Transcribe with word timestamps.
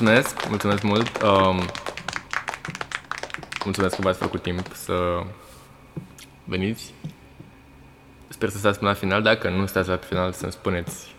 Mulțumesc, 0.00 0.48
mulțumesc 0.48 0.82
mult. 0.82 1.22
Um, 1.22 1.60
mulțumesc 3.64 3.94
că 3.94 4.02
v-ați 4.02 4.18
făcut 4.18 4.42
timp 4.42 4.72
să 4.72 5.22
veniți. 6.44 6.94
Sper 8.28 8.48
să 8.48 8.58
stați 8.58 8.78
până 8.78 8.90
la 8.90 8.96
final. 8.96 9.22
Dacă 9.22 9.48
nu 9.48 9.66
stați 9.66 9.88
la 9.88 9.96
final, 9.96 10.32
să-mi 10.32 10.52
spuneți 10.52 11.14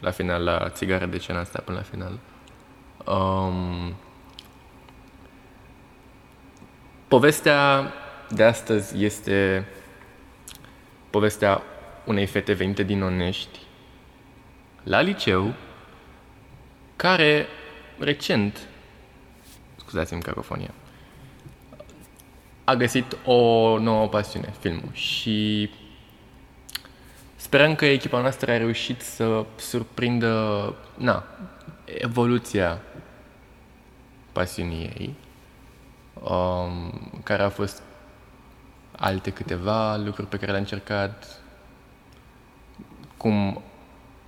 la 0.00 0.10
final 0.10 0.44
la 0.44 0.68
țigară 0.68 1.06
de 1.06 1.16
ce 1.16 1.32
n-am 1.32 1.44
stat 1.44 1.64
până 1.64 1.76
la 1.76 1.82
final. 1.82 2.18
Um, 3.16 3.94
povestea 7.08 7.92
de 8.28 8.44
astăzi 8.44 9.04
este 9.04 9.68
povestea 11.10 11.62
unei 12.04 12.26
fete 12.26 12.52
venite 12.52 12.82
din 12.82 13.02
Onești 13.02 13.58
la 14.82 15.00
liceu 15.00 15.54
care 16.96 17.46
recent, 17.98 18.58
scuzați-mi 19.76 20.22
cacofonia, 20.22 20.70
a 22.64 22.74
găsit 22.74 23.16
o 23.24 23.78
nouă 23.78 24.08
pasiune, 24.08 24.54
filmul. 24.58 24.90
Și 24.92 25.70
sperăm 27.36 27.74
că 27.74 27.84
echipa 27.84 28.20
noastră 28.20 28.50
a 28.52 28.56
reușit 28.56 29.00
să 29.00 29.44
surprindă, 29.56 30.74
na, 30.96 31.24
evoluția 31.84 32.80
pasiunii 34.32 34.84
ei, 34.84 35.14
um, 36.22 37.20
care 37.24 37.42
au 37.42 37.50
fost 37.50 37.82
alte 38.96 39.30
câteva 39.30 39.96
lucruri 39.96 40.28
pe 40.28 40.36
care 40.36 40.50
le-a 40.50 40.60
încercat, 40.60 41.40
cum 43.16 43.62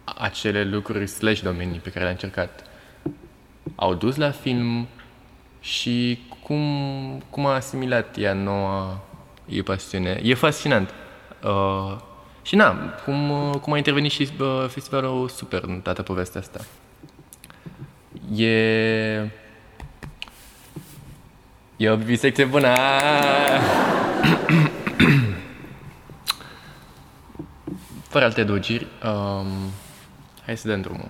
acele 0.05 0.64
lucruri 0.64 1.06
slash 1.06 1.41
domenii 1.41 1.78
pe 1.78 1.91
care 1.91 2.03
le-a 2.03 2.12
încercat 2.12 2.67
au 3.80 3.94
dus 3.94 4.16
la 4.16 4.30
film 4.30 4.88
și 5.60 6.18
cum, 6.42 6.62
cum 7.30 7.46
a 7.46 7.54
asimilat 7.54 8.16
ea 8.16 8.32
noua 8.32 9.00
e 9.44 9.62
pasiune. 9.62 10.20
E 10.22 10.34
fascinant. 10.34 10.94
Uh, 11.44 11.96
și 12.42 12.56
na, 12.56 12.76
cum, 13.04 13.52
cum 13.62 13.72
a 13.72 13.76
intervenit 13.76 14.10
și 14.10 14.28
uh, 14.40 14.66
festivalul 14.68 15.28
Super 15.28 15.62
în 15.62 15.80
toată 15.80 16.02
povestea 16.02 16.40
asta. 16.40 16.60
E... 18.36 19.30
E 21.76 21.90
o 21.90 21.96
bisecție 21.96 22.44
bună! 22.44 22.68
Fără 28.08 28.24
alte 28.24 28.41
adăugiri, 28.41 28.86
um, 29.04 29.47
hai 30.44 30.56
să 30.56 30.69
dăm 30.69 30.80
drumul. 30.80 31.08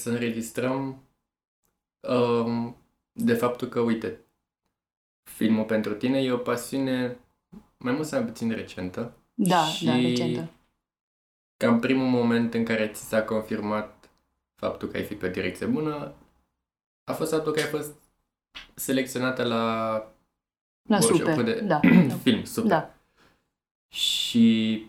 Să 0.00 0.10
înregistrăm 0.10 1.02
um, 2.08 2.76
de 3.12 3.34
faptul 3.34 3.68
că, 3.68 3.80
uite, 3.80 4.20
filmul 5.22 5.64
pentru 5.64 5.94
tine 5.94 6.22
e 6.22 6.32
o 6.32 6.36
pasiune 6.36 7.18
mai 7.76 7.92
mult 7.92 8.06
sau 8.06 8.20
mai 8.20 8.28
puțin 8.28 8.50
recentă. 8.50 9.12
Da, 9.34 9.64
și 9.64 9.84
da, 9.84 9.94
recentă. 9.94 10.50
Cam 11.56 11.80
primul 11.80 12.06
moment 12.06 12.54
în 12.54 12.64
care 12.64 12.88
ți 12.88 13.02
s-a 13.02 13.22
confirmat 13.22 14.10
faptul 14.54 14.88
că 14.88 14.96
ai 14.96 15.04
fi 15.04 15.14
pe 15.14 15.26
o 15.26 15.30
direcție 15.30 15.66
bună 15.66 16.14
a 17.04 17.12
fost 17.12 17.30
faptul 17.30 17.52
că 17.52 17.60
ai 17.60 17.66
fost 17.66 17.94
selecționată 18.74 19.44
la 19.44 19.94
la 20.88 21.00
super, 21.00 21.42
de 21.42 21.60
da, 21.60 21.80
film, 22.22 22.44
super. 22.44 22.70
Da. 22.70 22.94
Și 23.94 24.86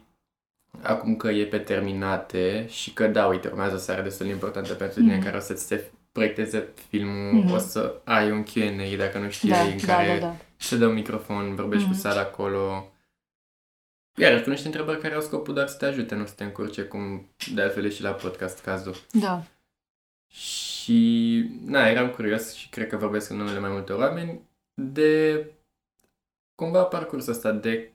acum 0.83 1.15
că 1.15 1.29
e 1.29 1.45
pe 1.45 1.57
terminate 1.57 2.65
și 2.69 2.93
că, 2.93 3.07
da, 3.07 3.25
uite, 3.25 3.47
urmează 3.47 3.75
o 3.75 3.77
seară 3.77 4.01
destul 4.01 4.25
de 4.25 4.31
importantă 4.31 4.73
pentru 4.73 4.99
tine 4.99 5.13
mm-hmm. 5.13 5.17
în 5.17 5.23
care 5.23 5.37
o 5.37 5.39
să-ți 5.39 5.65
se 5.65 5.91
proiecteze 6.11 6.67
filmul, 6.89 7.43
mm-hmm. 7.43 7.53
o 7.53 7.57
să 7.57 8.01
ai 8.03 8.31
un 8.31 8.43
Q&A, 8.43 8.97
dacă 8.97 9.17
nu 9.17 9.29
știi, 9.29 9.49
da, 9.49 9.61
în 9.61 9.77
da, 9.85 9.93
care 9.95 10.19
da, 10.19 10.25
da. 10.25 10.35
se 10.57 10.77
dă 10.77 10.87
un 10.87 10.93
microfon, 10.93 11.55
vorbești 11.55 11.85
mm-hmm. 11.85 11.89
cu 11.89 11.93
mhm. 11.93 12.01
sala 12.01 12.21
acolo. 12.21 12.91
Iar 14.15 14.41
cu 14.41 14.49
niște 14.49 14.65
întrebări 14.65 14.99
care 14.99 15.15
au 15.15 15.21
scopul 15.21 15.53
doar 15.53 15.67
să 15.67 15.77
te 15.77 15.85
ajute, 15.85 16.15
nu 16.15 16.25
să 16.25 16.33
te 16.35 16.43
încurce, 16.43 16.81
cum 16.81 17.29
de 17.53 17.61
altfel 17.61 17.85
e 17.85 17.89
și 17.89 18.01
la 18.01 18.11
podcast 18.11 18.61
cazul. 18.63 18.95
Da. 19.11 19.43
Și, 20.27 21.49
na, 21.65 21.87
eram 21.87 22.09
curios 22.09 22.53
și 22.53 22.69
cred 22.69 22.87
că 22.87 22.97
vorbesc 22.97 23.29
în 23.29 23.37
numele 23.37 23.59
mai 23.59 23.69
multor 23.69 23.99
oameni 23.99 24.41
de 24.73 25.45
cumva 26.55 26.83
parcursul 26.83 27.31
ăsta 27.31 27.51
de 27.51 27.91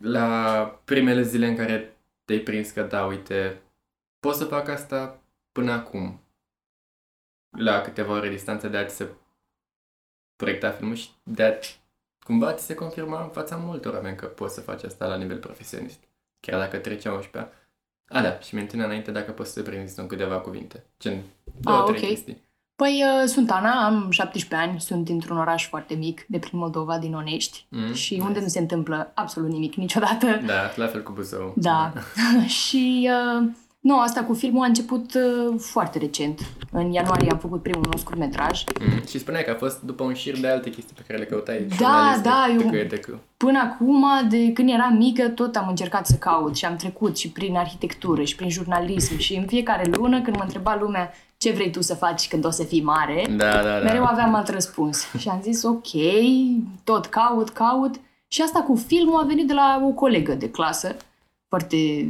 la 0.00 0.80
primele 0.84 1.22
zile 1.22 1.46
în 1.46 1.56
care 1.56 1.97
te-ai 2.28 2.40
prins 2.40 2.70
că, 2.70 2.82
da, 2.82 3.04
uite, 3.04 3.62
pot 4.20 4.34
să 4.34 4.44
fac 4.44 4.68
asta 4.68 5.20
până 5.52 5.72
acum, 5.72 6.20
la 7.58 7.80
câteva 7.80 8.12
ore 8.12 8.28
distanță 8.28 8.68
de 8.68 8.76
a 8.76 8.84
ți 8.84 8.94
se 8.94 9.08
proiecta 10.36 10.70
filmul 10.70 10.94
și 10.94 11.10
de 11.22 11.44
a 11.44 11.52
cumva 12.24 12.54
ți 12.54 12.64
se 12.64 12.74
confirma 12.74 13.22
în 13.22 13.28
fața 13.28 13.56
multor 13.56 13.94
oameni 13.94 14.16
că 14.16 14.26
poți 14.26 14.54
să 14.54 14.60
faci 14.60 14.82
asta 14.82 15.06
la 15.06 15.16
nivel 15.16 15.38
profesionist. 15.38 15.98
Chiar 16.40 16.60
dacă 16.60 16.78
trece 16.78 17.08
11 17.08 17.52
A, 18.08 18.22
da, 18.22 18.40
și 18.40 18.54
menține 18.54 18.84
înainte 18.84 19.10
dacă 19.10 19.32
poți 19.32 19.52
să 19.52 19.62
te 19.62 19.70
prinzi 19.70 20.00
în 20.00 20.06
câteva 20.06 20.40
cuvinte. 20.40 20.84
Gen, 20.98 21.22
două, 21.60 21.76
ah, 21.76 21.84
trei 21.84 21.98
okay. 21.98 22.08
chestii. 22.08 22.47
Păi 22.82 23.04
uh, 23.04 23.28
sunt 23.28 23.50
Ana, 23.50 23.84
am 23.84 24.10
17 24.10 24.68
ani, 24.68 24.80
sunt 24.80 25.04
dintr-un 25.04 25.38
oraș 25.38 25.68
foarte 25.68 25.94
mic, 25.94 26.24
de 26.28 26.38
prin 26.38 26.58
Moldova, 26.58 26.98
din 26.98 27.14
Onești, 27.14 27.66
mm, 27.68 27.92
și 27.92 28.12
nice. 28.12 28.26
unde 28.26 28.40
nu 28.40 28.46
se 28.46 28.58
întâmplă 28.58 29.12
absolut 29.14 29.50
nimic 29.50 29.74
niciodată. 29.74 30.26
Da, 30.46 30.70
la 30.74 30.86
fel 30.86 31.02
cu 31.02 31.12
Buzău. 31.12 31.52
Da. 31.56 31.92
și 32.66 33.10
uh, 33.10 33.48
nu, 33.80 33.98
asta 34.00 34.24
cu 34.24 34.34
filmul 34.34 34.62
a 34.62 34.66
început 34.66 35.14
uh, 35.14 35.54
foarte 35.58 35.98
recent. 35.98 36.40
În 36.72 36.92
ianuarie 36.92 37.30
am 37.30 37.38
făcut 37.38 37.62
primul 37.62 37.86
meu 37.90 37.98
scurtmetraj. 37.98 38.64
Mm. 38.80 39.06
Și 39.08 39.18
spuneai 39.18 39.44
că 39.44 39.50
a 39.50 39.54
fost 39.54 39.80
după 39.82 40.02
un 40.04 40.14
șir 40.14 40.40
de 40.40 40.48
alte 40.48 40.70
chestii 40.70 40.94
pe 40.96 41.04
care 41.06 41.18
le 41.18 41.24
căutai. 41.24 41.66
Da, 41.78 42.20
da, 42.22 42.46
eu 42.52 42.70
până 43.36 43.58
acum, 43.58 44.04
de 44.28 44.52
când 44.52 44.70
eram 44.70 44.96
mică, 44.96 45.28
tot 45.28 45.56
am 45.56 45.68
încercat 45.68 46.06
să 46.06 46.14
caut 46.14 46.56
și 46.56 46.64
am 46.64 46.76
trecut 46.76 47.18
și 47.18 47.30
prin 47.30 47.56
arhitectură 47.56 48.22
și 48.22 48.36
prin 48.36 48.50
jurnalism 48.50 49.18
și 49.18 49.34
în 49.34 49.46
fiecare 49.46 49.90
lună 49.90 50.20
când 50.20 50.36
mă 50.36 50.42
întreba 50.42 50.78
lumea 50.80 51.12
ce 51.38 51.50
vrei 51.52 51.70
tu 51.70 51.80
să 51.82 51.94
faci 51.94 52.28
când 52.28 52.44
o 52.44 52.50
să 52.50 52.64
fii 52.64 52.82
mare, 52.82 53.26
da, 53.36 53.52
da, 53.52 53.62
da. 53.62 53.78
mereu 53.78 54.04
aveam 54.04 54.34
alt 54.34 54.48
răspuns. 54.48 55.04
și 55.18 55.28
am 55.28 55.40
zis, 55.42 55.62
ok, 55.62 55.86
tot 56.84 57.06
caut, 57.06 57.48
caut. 57.48 57.94
Și 58.28 58.42
asta 58.42 58.60
cu 58.60 58.76
filmul 58.86 59.20
a 59.20 59.24
venit 59.26 59.46
de 59.46 59.52
la 59.52 59.82
o 59.84 59.88
colegă 59.88 60.34
de 60.34 60.50
clasă, 60.50 60.96
foarte 61.48 62.08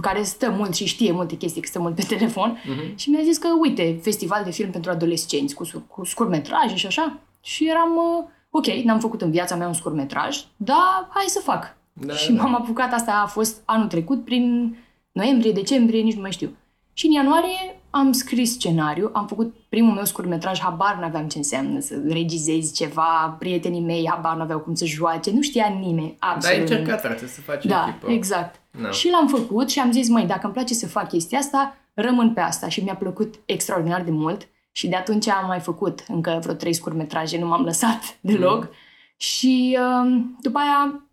care 0.00 0.22
stă 0.22 0.50
mult 0.50 0.74
și 0.74 0.84
știe 0.86 1.12
multe 1.12 1.36
chestii, 1.36 1.60
că 1.60 1.66
stă 1.68 1.78
mult 1.80 1.94
pe 1.94 2.02
telefon, 2.08 2.58
Mhm. 2.64 2.96
și 2.96 3.10
mi-a 3.10 3.22
zis 3.22 3.38
că, 3.38 3.48
uite, 3.60 3.98
festival 4.02 4.44
de 4.44 4.50
film 4.50 4.70
pentru 4.70 4.90
adolescenți 4.90 5.54
cu, 5.54 5.64
sur- 5.64 5.82
cu 5.86 6.04
scurtmetraje 6.04 6.74
și 6.76 6.86
așa. 6.86 7.18
Și 7.40 7.68
eram, 7.68 7.90
uh, 7.96 8.24
ok, 8.50 8.66
n-am 8.66 8.98
făcut 9.00 9.22
în 9.22 9.30
viața 9.30 9.56
mea 9.56 9.66
un 9.66 9.72
scurtmetraj, 9.72 10.38
dar 10.56 11.08
hai 11.08 11.24
să 11.26 11.40
fac. 11.44 11.76
Da, 11.92 12.14
și 12.14 12.32
da. 12.32 12.42
m-am 12.42 12.54
apucat, 12.54 12.92
asta 12.92 13.20
a 13.24 13.26
fost 13.26 13.62
anul 13.64 13.86
trecut, 13.86 14.24
prin 14.24 14.76
noiembrie, 15.12 15.52
decembrie, 15.52 16.02
nici 16.02 16.14
nu 16.14 16.20
mai 16.20 16.32
știu. 16.32 16.56
Și 16.92 17.06
în 17.06 17.12
ianuarie 17.12 17.80
am 17.94 18.12
scris 18.12 18.52
scenariu, 18.52 19.10
am 19.12 19.26
făcut 19.26 19.54
primul 19.68 19.94
meu 19.94 20.04
scurtmetraj, 20.04 20.60
habar 20.60 20.96
n-aveam 21.00 21.28
ce 21.28 21.38
înseamnă 21.38 21.80
să 21.80 21.94
regizezi 22.08 22.72
ceva, 22.74 23.36
prietenii 23.38 23.80
mei 23.80 24.08
habar 24.10 24.36
n-aveau 24.36 24.58
cum 24.58 24.74
să 24.74 24.84
joace, 24.84 25.30
nu 25.30 25.40
știa 25.42 25.66
nimeni, 25.80 26.16
Dar 26.20 26.28
ai 26.28 26.34
absolut 26.34 26.56
nimeni. 26.58 26.78
încercat, 26.78 27.00
frate, 27.00 27.26
să 27.26 27.40
faci 27.40 27.64
Da, 27.64 27.86
echipă. 27.88 28.10
exact. 28.10 28.60
Da. 28.82 28.90
Și 28.90 29.10
l-am 29.10 29.26
făcut 29.28 29.70
și 29.70 29.78
am 29.78 29.92
zis, 29.92 30.08
măi, 30.08 30.24
dacă 30.26 30.40
îmi 30.44 30.52
place 30.52 30.74
să 30.74 30.86
fac 30.88 31.08
chestia 31.08 31.38
asta, 31.38 31.76
rămân 31.94 32.32
pe 32.32 32.40
asta 32.40 32.68
și 32.68 32.80
mi-a 32.80 32.94
plăcut 32.94 33.34
extraordinar 33.44 34.02
de 34.02 34.10
mult 34.10 34.48
și 34.72 34.88
de 34.88 34.96
atunci 34.96 35.28
am 35.28 35.46
mai 35.46 35.60
făcut 35.60 36.04
încă 36.08 36.38
vreo 36.42 36.54
trei 36.54 36.72
scurtmetraje, 36.72 37.38
nu 37.38 37.46
m-am 37.46 37.62
lăsat 37.64 38.00
deloc. 38.20 38.68
Și 39.16 39.78
um, 39.80 40.36
după 40.40 40.58
aia, 40.58 41.06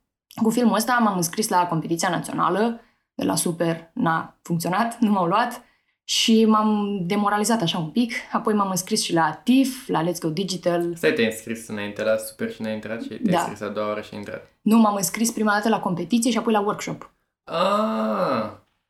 cu 0.43 0.49
filmul 0.49 0.75
ăsta 0.75 0.97
m-am 1.01 1.15
înscris 1.15 1.47
la 1.47 1.67
competiția 1.67 2.09
națională, 2.09 2.79
de 3.13 3.25
la 3.25 3.35
Super 3.35 3.89
n-a 3.93 4.37
funcționat, 4.41 4.99
nu 4.99 5.11
m-au 5.11 5.25
luat 5.25 5.63
și 6.09 6.45
m-am 6.45 6.99
demoralizat 7.05 7.61
așa 7.61 7.77
un 7.77 7.87
pic. 7.89 8.13
Apoi 8.31 8.53
m-am 8.53 8.69
înscris 8.69 9.03
și 9.03 9.13
la 9.13 9.39
TIFF, 9.43 9.87
la 9.87 10.03
Let's 10.03 10.19
Go 10.19 10.29
Digital. 10.29 10.93
Stai, 10.95 11.11
te-ai 11.13 11.27
înscris 11.27 11.67
înainte 11.67 12.03
la 12.03 12.15
super 12.17 12.51
și 12.51 12.61
n-ai 12.61 12.73
intrat 12.73 13.01
și 13.01 13.07
te-ai 13.07 13.19
Da. 13.23 13.37
înscris 13.39 13.61
a 13.61 13.67
doua 13.67 13.87
oară 13.87 14.01
și 14.01 14.09
ai 14.11 14.17
intrat. 14.17 14.47
Nu, 14.61 14.77
m-am 14.77 14.95
înscris 14.95 15.31
prima 15.31 15.51
dată 15.51 15.69
la 15.69 15.79
competiție 15.79 16.31
și 16.31 16.37
apoi 16.37 16.53
la 16.53 16.59
workshop. 16.59 17.11
Ah, 17.43 18.49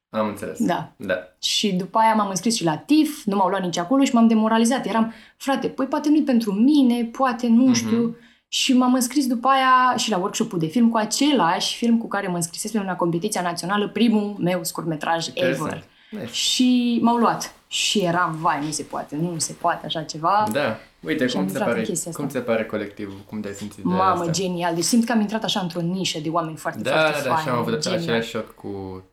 am 0.10 0.28
înțeles. 0.28 0.60
Da. 0.66 0.92
Da. 0.98 1.16
Și 1.42 1.72
după 1.74 1.98
aia 1.98 2.14
m-am 2.14 2.30
înscris 2.30 2.56
și 2.56 2.64
la 2.64 2.78
TIF, 2.78 3.24
nu 3.26 3.36
m-au 3.36 3.50
luat 3.50 3.62
nici 3.62 3.78
acolo 3.78 4.04
și 4.04 4.14
m-am 4.14 4.28
demoralizat. 4.28 4.86
Eram, 4.86 5.14
frate, 5.38 5.68
păi 5.68 5.86
poate 5.86 6.10
nu-i 6.10 6.24
pentru 6.24 6.52
mine, 6.52 7.04
poate 7.04 7.48
nu 7.48 7.64
Mhm. 7.64 7.74
știu. 7.74 8.16
Și 8.48 8.74
m-am 8.74 8.94
înscris 8.94 9.28
după 9.28 9.48
aia 9.48 9.98
și 9.98 10.10
la 10.10 10.18
workshop-ul 10.18 10.60
de 10.60 10.66
film 10.68 10.90
cu 10.90 10.98
același 10.98 11.76
film 11.78 11.98
cu 11.98 12.08
care 12.08 12.28
mă 12.28 12.36
înscrisesem 12.36 12.84
la 12.86 12.96
competiția 12.96 13.42
națională, 13.42 13.88
primul 13.88 14.36
meu 14.40 14.64
scurtmetraj 14.64 15.28
ever. 15.34 15.84
Interesant. 16.12 16.22
Nice. 16.22 16.34
Și 16.34 17.00
m-au 17.02 17.16
luat. 17.18 17.54
Și 17.68 18.00
eram, 18.00 18.38
vai, 18.42 18.66
nu 18.66 18.72
se 18.72 18.84
poate, 18.84 19.16
nu 19.16 19.40
se 19.40 19.54
poate 19.54 19.86
așa 19.86 20.02
ceva. 20.04 20.48
Da. 20.52 20.78
Uite, 21.00 21.28
Și 21.28 21.36
am 21.38 21.42
cum 21.42 21.52
ți, 21.52 21.54
se 21.54 21.60
intrat 21.60 21.68
în 21.68 21.74
pare, 21.74 21.82
chestia 21.86 22.10
asta. 22.12 22.22
cum 22.24 22.32
ți 22.32 22.38
se 22.38 22.42
pare 22.44 22.66
colectivul? 22.66 23.18
Cum 23.28 23.40
te-ai 23.42 23.54
simțit 23.54 23.84
de 23.84 23.90
Mamă, 23.90 24.02
asta? 24.20 24.32
genial. 24.32 24.76
Deci 24.76 24.84
simt 24.84 25.06
că 25.06 25.12
am 25.12 25.20
intrat 25.20 25.44
așa 25.44 25.60
într-o 25.60 25.82
nișă 25.82 26.20
de 26.20 26.30
oameni 26.30 26.56
foarte, 26.58 26.80
Da, 26.82 26.92
foarte 26.92 27.12
da, 27.18 27.24
da, 27.24 27.30
faini. 27.30 27.42
și 27.42 27.50
am 27.50 27.58
avut 27.58 27.80
genial. 27.82 28.02
același 28.02 28.30
shot 28.30 28.50
cu 28.50 29.04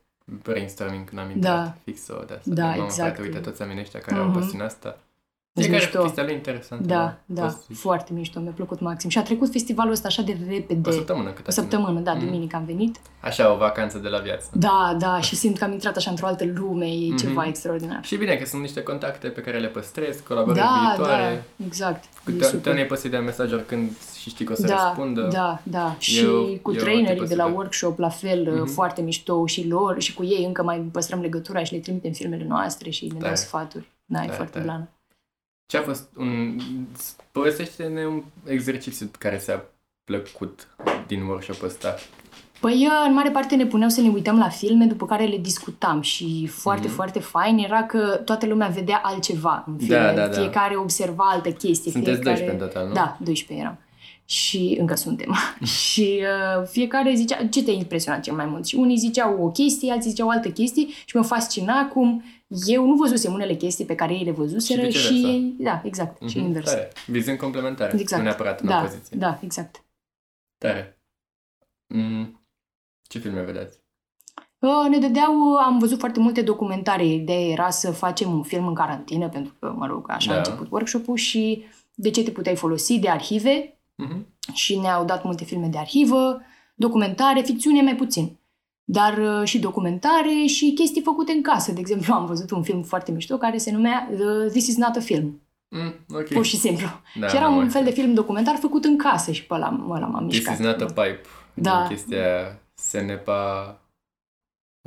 brainstorming 0.43 1.09
când 1.09 1.21
am 1.21 1.31
intrat 1.31 1.65
Da. 1.65 1.75
fix 1.85 2.09
o 2.09 2.25
de 2.27 2.35
asta. 2.35 2.51
Da, 2.55 2.65
Mamă, 2.65 2.83
exact. 2.85 3.15
Frate, 3.15 3.23
uite, 3.29 3.39
toți 3.39 3.61
oamenii 3.61 3.83
ăștia 3.83 4.01
care 4.01 4.21
Mhm. 4.21 4.27
au 4.35 4.41
pasiunea 4.41 4.67
asta. 4.67 4.99
Deci 5.57 5.65
Fiecare 5.65 5.85
mișto. 5.85 6.03
chestia 6.03 6.23
lui 6.25 6.33
interesantă. 6.35 6.85
Da, 6.87 7.17
da, 7.27 7.43
Poți- 7.43 7.73
foarte 7.81 8.13
mișto, 8.13 8.41
mi-a 8.41 8.53
plăcut 8.55 8.81
maxim. 8.81 9.11
Și 9.11 9.19
a 9.19 9.23
trecut 9.23 9.51
festivalul 9.51 9.93
ăsta 9.93 10.09
așa 10.09 10.23
de 10.23 10.37
repede. 10.49 10.89
O 10.89 10.93
săptămână 10.93 11.31
cât 11.31 11.47
O 11.47 11.49
a 11.49 11.53
ținut. 11.53 11.71
săptămână, 11.71 12.01
da, 12.01 12.13
Mhm. 12.15 12.25
duminică 12.25 12.57
am 12.57 12.65
venit. 12.65 12.97
Așa, 13.21 13.53
o 13.53 13.57
vacanță 13.57 13.99
de 13.99 14.09
la 14.09 14.19
viață. 14.19 14.47
Da, 14.53 14.97
da, 14.99 15.21
și 15.21 15.37
simt 15.37 15.59
că 15.59 15.65
am 15.65 15.73
intrat 15.73 15.97
așa 15.97 16.11
într-o 16.11 16.27
altă 16.27 16.45
lume, 16.55 16.87
e 16.87 17.07
Mhm. 17.09 17.17
ceva 17.17 17.47
extraordinar. 17.47 18.05
Și 18.05 18.17
bine 18.17 18.35
că 18.37 18.45
sunt 18.47 18.61
niște 18.63 18.83
contacte 18.83 19.29
pe 19.29 19.41
care 19.41 19.59
le 19.59 19.67
păstrezi, 19.69 20.23
colaborări 20.23 20.59
Da, 20.59 20.93
viitoare. 20.95 21.45
da, 21.57 21.65
exact. 21.67 22.05
Cu 22.25 22.31
E 22.31 22.35
te, 22.35 22.45
super. 22.45 22.61
te 22.61 22.71
ne-ai 22.73 22.87
păsit 22.87 23.11
de 23.11 23.17
mesaj 23.17 23.53
oricând 23.53 23.91
și 24.21 24.29
știi 24.29 24.45
că 24.45 24.53
o 24.53 24.55
să 24.57 24.67
da, 24.67 24.75
răspundă. 24.87 25.29
da, 25.33 25.61
da. 25.63 25.97
Și 25.99 26.19
Eu- 26.25 26.59
cu 26.63 26.73
eu 26.73 26.79
trainerii 26.81 27.21
te 27.21 27.27
de 27.27 27.35
la 27.35 27.43
păstrez. 27.43 27.57
workshop, 27.59 27.99
la 27.99 28.09
fel, 28.09 28.53
Mhm. 28.55 28.67
foarte 28.73 29.01
mișto 29.03 29.47
și 29.47 29.69
lor 29.69 30.01
și 30.01 30.15
cu 30.15 30.25
ei 30.25 30.45
încă 30.45 30.63
mai 30.63 30.79
păstrăm 30.93 31.21
legătura 31.21 31.65
și 31.65 31.73
le 31.73 31.79
trimitem 31.79 32.13
filmele 32.13 32.45
noastre 32.49 32.91
și 32.91 33.05
ne 33.05 33.11
dau 33.13 33.21
Tare. 33.21 33.35
sfaturi. 33.35 33.89
Da, 34.05 34.19
e 34.19 34.25
Tare, 34.25 34.37
foarte 34.37 34.53
tare. 34.53 34.65
blană. 34.65 34.89
Ce 35.67 35.77
a 35.77 35.83
fost 35.83 36.09
un... 36.17 36.59
Povestește-ne 37.33 38.07
un 38.07 38.23
exercițiu 38.45 39.11
care 39.19 39.37
ți-a 39.37 39.65
plăcut 40.05 40.69
din 41.07 41.23
workshop-ul 41.23 41.67
ăsta. 41.69 41.95
Păi, 42.61 42.89
în 43.07 43.13
mare 43.15 43.31
parte 43.31 43.57
ne 43.57 43.67
puneau 43.67 43.89
să 43.91 44.01
ne 44.01 44.09
uităm 44.09 44.39
la 44.39 44.49
filme, 44.49 44.85
după 44.85 45.07
care 45.07 45.25
le 45.25 45.37
discutam 45.39 46.01
și 46.01 46.47
foarte, 46.47 46.87
Mhm. 46.87 46.95
foarte 46.95 47.19
fain 47.19 47.59
era 47.59 47.83
că 47.85 47.99
toată 48.25 48.47
lumea 48.47 48.69
vedea 48.69 49.01
altceva 49.05 49.65
în 49.67 49.77
filme. 49.77 49.97
Da, 49.97 50.13
da, 50.13 50.27
da. 50.27 50.33
Fiecare 50.41 50.77
observa 50.77 51.25
altă 51.31 51.51
chestie. 51.51 51.93
Sunteți 51.93 52.21
fiecare... 52.21 52.37
12 52.47 52.51
în 52.65 52.69
total, 52.69 52.87
nu? 52.89 52.95
Da, 52.95 53.17
12 53.21 53.67
eram. 53.67 53.79
Și 54.29 54.77
încă 54.81 54.95
suntem. 54.95 55.35
și 55.89 56.21
uh, 56.23 56.67
fiecare 56.69 57.15
zicea 57.15 57.47
ce 57.47 57.63
te-a 57.63 57.73
impresionat 57.73 58.21
cel 58.23 58.35
mai 58.35 58.47
mult. 58.47 58.67
Și 58.67 58.75
unii 58.75 58.97
ziceau 58.97 59.43
o 59.45 59.51
chestie, 59.51 59.93
alții 59.93 60.11
ziceau 60.11 60.29
altă 60.29 60.51
chestie 60.51 60.87
și 61.05 61.17
mă 61.17 61.23
fascina 61.23 61.89
cum 61.89 62.25
eu 62.67 62.87
nu 62.87 62.95
văzusem 62.95 63.33
unele 63.33 63.55
chestii 63.55 63.85
pe 63.85 63.95
care 63.95 64.15
ei 64.15 64.25
le 64.25 64.31
văzuseră 64.31 64.89
Și 64.89 64.99
și, 64.99 65.07
viceversa. 65.13 65.29
ei, 65.37 65.55
da, 65.59 65.81
exact, 65.85 66.29
și 66.29 66.37
Mhm, 66.39 66.47
invers. 66.47 66.71
Tare. 66.71 66.93
Viziuni 67.07 67.39
complementare, 67.39 67.99
Exact. 68.01 68.23
nu 68.23 68.29
neapărat 68.29 68.61
în 68.61 68.69
Da, 68.69 68.79
opoziție. 68.79 69.17
da, 69.19 69.39
exact. 69.43 69.85
Tare. 70.59 70.99
Mm. 71.87 72.41
Ce 73.09 73.19
filme 73.19 73.43
vedeți? 73.43 73.79
Uh, 74.59 74.87
Ne 74.91 74.99
dădeau, 74.99 75.55
am 75.55 75.79
văzut 75.79 75.99
foarte 75.99 76.21
multe 76.21 76.43
documentare. 76.43 77.07
Ideea 77.07 77.41
era 77.49 77.71
să 77.71 77.91
facem 77.91 78.33
un 78.33 78.43
film 78.43 78.67
în 78.67 78.75
carantină, 78.75 79.29
pentru 79.29 79.55
că, 79.59 79.75
mă 79.77 79.87
rog, 79.87 80.05
așa 80.11 80.29
Da. 80.31 80.35
a 80.35 80.39
început 80.39 80.71
workshop-ul 80.71 81.17
și 81.17 81.65
de 81.95 82.11
ce 82.11 82.23
te 82.23 82.31
puteai 82.31 82.57
folosi, 82.57 82.99
de 82.99 83.09
arhive 83.09 83.76
Mhm. 83.97 84.27
și 84.53 84.79
ne-au 84.79 85.05
dat 85.05 85.25
multe 85.25 85.45
filme 85.45 85.67
de 85.67 85.79
arhivă, 85.79 86.41
documentare, 86.75 87.41
ficțiune 87.41 87.83
mai 87.83 87.97
puțin. 87.97 88.39
Dar 88.85 89.19
uh, 89.19 89.49
și 89.49 89.59
documentare 89.59 90.45
și 90.47 90.73
chestii 90.73 91.03
făcute 91.03 91.33
în 91.33 91.43
casă. 91.43 91.73
De 91.73 91.81
exemplu, 91.81 92.15
am 92.15 92.27
văzut 92.27 92.51
un 92.51 92.63
film 92.63 92.83
foarte 92.83 93.13
mișto 93.13 93.37
care 93.39 93.59
se 93.59 93.71
numea 93.71 94.09
uh, 94.13 94.51
This 94.51 94.67
is 94.67 94.77
not 94.77 94.97
a 94.97 95.01
film, 95.01 95.41
Mm, 95.69 95.95
ok. 96.09 96.29
pur 96.29 96.45
și 96.45 96.57
simplu. 96.57 96.87
Da, 97.21 97.29
și 97.29 97.37
era 97.37 97.45
am 97.45 97.53
un 97.57 97.59
mai- 97.59 97.69
fel 97.69 97.85
de 97.85 97.91
film 97.91 98.15
documentar 98.15 98.57
făcut 98.57 98.85
în 98.85 98.97
casă 98.99 99.33
și 99.33 99.47
pe 99.47 99.55
ăla, 99.55 99.87
ăla 99.91 100.07
m-am 100.07 100.29
This 100.29 100.39
mișcat. 100.39 100.59
is 100.59 100.65
not 100.65 100.81
a 100.81 100.85
pipe. 100.85 101.21
Da. 101.55 101.79
Din 101.79 101.97
chestia 101.97 102.59
se 102.75 103.01
nepa 103.01 103.81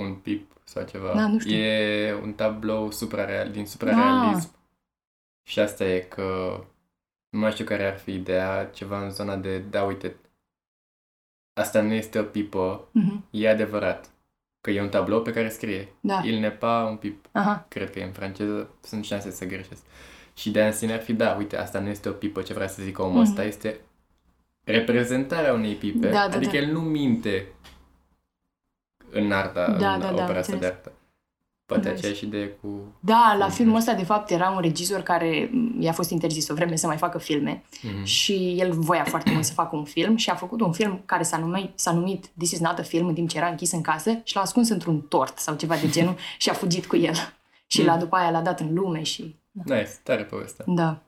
un 0.02 0.14
pip 0.14 0.52
sau 0.64 0.84
ceva. 0.86 1.14
Da, 1.16 1.28
nu 1.28 1.40
știu. 1.40 1.56
E 1.56 2.20
un 2.24 2.34
tablou 2.34 2.92
suprareal, 2.92 3.50
din 3.52 3.62
Ah. 3.62 3.68
suprarealism. 3.68 4.52
Și 5.48 5.60
asta 5.60 5.84
e 5.86 6.00
că 6.00 6.60
nu 7.30 7.40
mai 7.40 7.52
știu 7.52 7.66
care 7.66 7.86
ar 7.92 7.98
fi 7.98 8.14
ideea, 8.14 8.66
ceva 8.66 9.04
în 9.04 9.12
zona 9.12 9.36
de, 9.36 9.58
da, 9.60 9.84
uite, 9.84 10.16
asta 11.54 11.82
nu 11.82 11.94
este 11.94 12.20
o 12.20 12.24
pipă, 12.24 12.88
Mhm, 12.92 13.26
e 13.30 13.50
adevărat. 13.50 14.10
Că 14.62 14.72
e 14.72 14.82
un 14.82 14.90
tablou 14.90 15.22
pe 15.22 15.34
care 15.34 15.50
scrie. 15.50 15.94
Da. 16.00 16.22
Il 16.24 16.46
n'est 16.50 16.58
pas 16.58 16.90
un 16.90 16.96
pip. 16.98 17.26
Aha. 17.32 17.66
Cred 17.68 17.92
că 17.92 18.00
e 18.00 18.04
în 18.04 18.12
franceză, 18.12 18.70
sunt 18.82 19.06
șanse 19.06 19.32
să 19.32 19.46
greșesc. 19.46 19.82
Și 20.34 20.52
de 20.52 20.66
în 20.66 20.72
sine 20.72 20.94
ar 20.94 21.02
fi, 21.02 21.14
da, 21.14 21.36
uite, 21.38 21.58
asta 21.58 21.80
nu 21.80 21.88
este 21.88 22.10
o 22.10 22.12
pipă, 22.12 22.42
ce 22.42 22.54
vrea 22.54 22.68
să 22.68 22.82
zic 22.84 23.00
omul 23.00 23.12
Mhm. 23.12 23.22
ăsta, 23.22 23.44
este 23.44 23.80
reprezentarea 24.64 25.54
unei 25.54 25.76
pipe. 25.76 26.08
Da, 26.10 26.28
da, 26.28 26.36
adică 26.36 26.52
da. 26.52 26.58
el 26.58 26.72
nu 26.72 26.80
minte 26.82 27.48
în 29.12 29.32
arta, 29.32 29.72
Da, 29.78 29.94
în 29.94 30.00
da, 30.00 30.12
da, 30.12 30.24
opera 30.24 30.40
asta 30.40 30.52
de 30.52 30.66
înțeles. 30.66 30.76
artă. 30.76 30.92
Poate 31.70 31.88
Nice. 31.90 31.98
aceeași 32.00 32.26
idee 32.26 32.48
cu... 32.48 32.96
Da, 33.00 33.36
la 33.38 33.46
Cu- 33.46 33.52
filmul 33.52 33.76
ăsta, 33.78 33.94
de 33.94 34.04
fapt, 34.04 34.30
era 34.30 34.50
un 34.50 34.62
regizor 34.62 35.02
care 35.02 35.50
m, 35.52 35.82
i-a 35.82 35.92
fost 35.92 36.10
interzis 36.10 36.50
o 36.50 36.54
vreme 36.54 36.76
să 36.76 36.88
mai 36.88 36.98
facă 36.98 37.18
filme 37.18 37.64
Mhm. 37.82 38.04
și 38.04 38.56
el 38.60 38.72
voia 38.72 39.04
foarte 39.04 39.32
mult 39.32 39.44
să 39.46 39.54
facă 39.54 39.76
un 39.76 39.84
film 39.86 40.16
și 40.16 40.30
a 40.30 40.36
făcut 40.36 40.62
un 40.62 40.72
film 40.72 41.02
care 41.06 41.24
s-a 41.24 41.38
numit, 41.38 41.80
s-a 41.80 41.92
numit 41.92 42.28
This 42.38 42.52
is 42.52 42.60
not 42.60 42.78
a 42.80 42.82
film 42.82 43.08
în 43.08 43.14
timp 43.14 43.30
ce 43.30 43.38
era 43.38 43.48
închis 43.48 43.72
în 43.72 43.82
casă 43.82 44.20
și 44.24 44.36
l-a 44.36 44.42
ascuns 44.42 44.70
într-un 44.70 45.02
tort 45.02 45.38
sau 45.38 45.56
ceva 45.56 45.76
de 45.76 45.90
genul 45.90 46.16
și 46.38 46.50
a 46.50 46.54
fugit 46.54 46.86
cu 46.86 46.96
el. 46.96 47.14
Și 47.68 47.80
Mm. 47.80 47.86
la 47.86 47.98
după 47.98 48.16
aia 48.16 48.30
l-a 48.32 48.42
dat 48.42 48.60
în 48.60 48.74
lume 48.74 49.04
și... 49.04 49.36
Nice, 49.52 49.90
tare 50.04 50.24
povestea. 50.26 50.66
Da. 50.68 51.02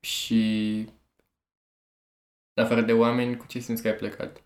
Și... 0.00 0.74
În 2.54 2.64
afară 2.64 2.80
de 2.80 2.92
oameni, 2.92 3.36
cu 3.36 3.46
ce 3.46 3.58
simți 3.58 3.82
că 3.82 3.88
ai 3.88 3.94
plecat? 3.94 4.43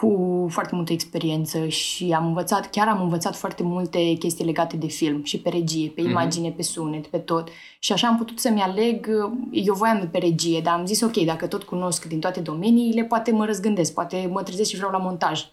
Cu 0.00 0.46
foarte 0.50 0.74
multă 0.74 0.92
experiență 0.92 1.66
și 1.66 2.12
am 2.16 2.26
învățat, 2.26 2.70
chiar 2.70 2.88
am 2.88 3.02
învățat 3.02 3.36
foarte 3.36 3.62
multe 3.62 4.14
chestii 4.18 4.44
legate 4.44 4.76
de 4.76 4.86
film 4.86 5.24
și 5.24 5.38
pe 5.40 5.48
regie, 5.48 5.88
pe 5.94 6.00
Mhm. 6.00 6.10
imagine, 6.10 6.50
pe 6.50 6.62
sunet, 6.62 7.06
pe 7.06 7.18
tot. 7.18 7.48
Și 7.78 7.92
așa 7.92 8.08
am 8.08 8.16
putut 8.16 8.38
să-mi 8.38 8.60
aleg, 8.60 9.08
eu 9.52 9.74
voiam 9.74 10.08
pe 10.12 10.18
regie, 10.18 10.60
dar 10.60 10.74
am 10.78 10.86
zis 10.86 11.00
ok, 11.00 11.16
dacă 11.16 11.46
tot 11.46 11.62
cunosc 11.62 12.04
din 12.04 12.20
toate 12.20 12.40
domeniile, 12.40 13.02
poate 13.04 13.30
mă 13.32 13.44
răzgândesc, 13.44 13.92
poate 13.94 14.28
mă 14.32 14.42
trezesc 14.42 14.70
și 14.70 14.76
vreau 14.76 14.90
la 14.90 14.98
montaj. 14.98 15.44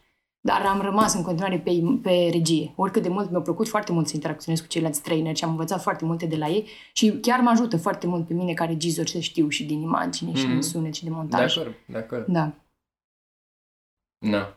Dar 0.46 0.62
am 0.66 0.82
rămas 0.82 1.14
în 1.14 1.22
continuare 1.24 1.60
pe, 1.60 1.82
pe 2.02 2.30
regie. 2.32 2.74
Oricât 2.76 3.02
de 3.02 3.10
mult 3.10 3.32
mi-a 3.32 3.40
plăcut 3.40 3.68
foarte 3.68 3.92
mult 3.92 4.08
să 4.08 4.12
interacționez 4.16 4.60
cu 4.62 4.68
ceilalți 4.68 5.02
traineri 5.02 5.38
și 5.38 5.44
am 5.44 5.50
învățat 5.50 5.82
foarte 5.82 6.06
multe 6.06 6.26
de 6.26 6.36
la 6.36 6.48
ei 6.48 6.68
și 6.94 7.12
chiar 7.22 7.40
mă 7.40 7.50
ajută 7.50 7.78
foarte 7.78 8.08
mult 8.08 8.28
pe 8.28 8.34
mine 8.34 8.54
ca 8.54 8.66
regizor 8.66 9.06
să 9.08 9.20
știu 9.20 9.48
și 9.50 9.64
din 9.64 9.82
imagine 9.82 10.34
și 10.34 10.44
Mhm. 10.44 10.52
din 10.52 10.62
sunet 10.62 10.94
și 10.94 11.04
de 11.04 11.10
De 11.10 11.16
montaj. 11.16 11.58
acord, 11.58 11.74
de 11.88 11.98
acord. 11.98 12.26
Da. 12.28 12.52
Na. 14.24 14.56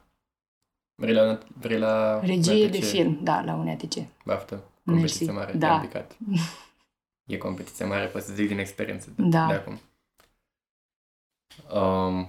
Vrei 0.94 1.14
la, 1.14 1.38
vrei 1.58 1.78
la 1.78 2.20
Regie 2.20 2.68
de 2.68 2.76
UATC? 2.78 2.88
film, 2.88 3.18
da, 3.22 3.40
la 3.44 3.54
UNATC. 3.54 3.94
Baftă. 4.24 4.62
Competiție 4.84 5.26
Mersi. 5.26 5.38
mare, 5.38 5.58
Da. 5.58 5.66
te-am 5.68 5.80
picat. 5.80 6.16
E 7.28 7.38
competiție 7.38 7.84
mare, 7.84 8.06
pot 8.06 8.22
să 8.22 8.32
zic 8.34 8.48
din 8.48 8.58
experiență 8.58 9.10
de, 9.16 9.22
Da. 9.28 9.46
de 9.46 9.52
acum. 9.52 9.78
Um, 11.80 12.28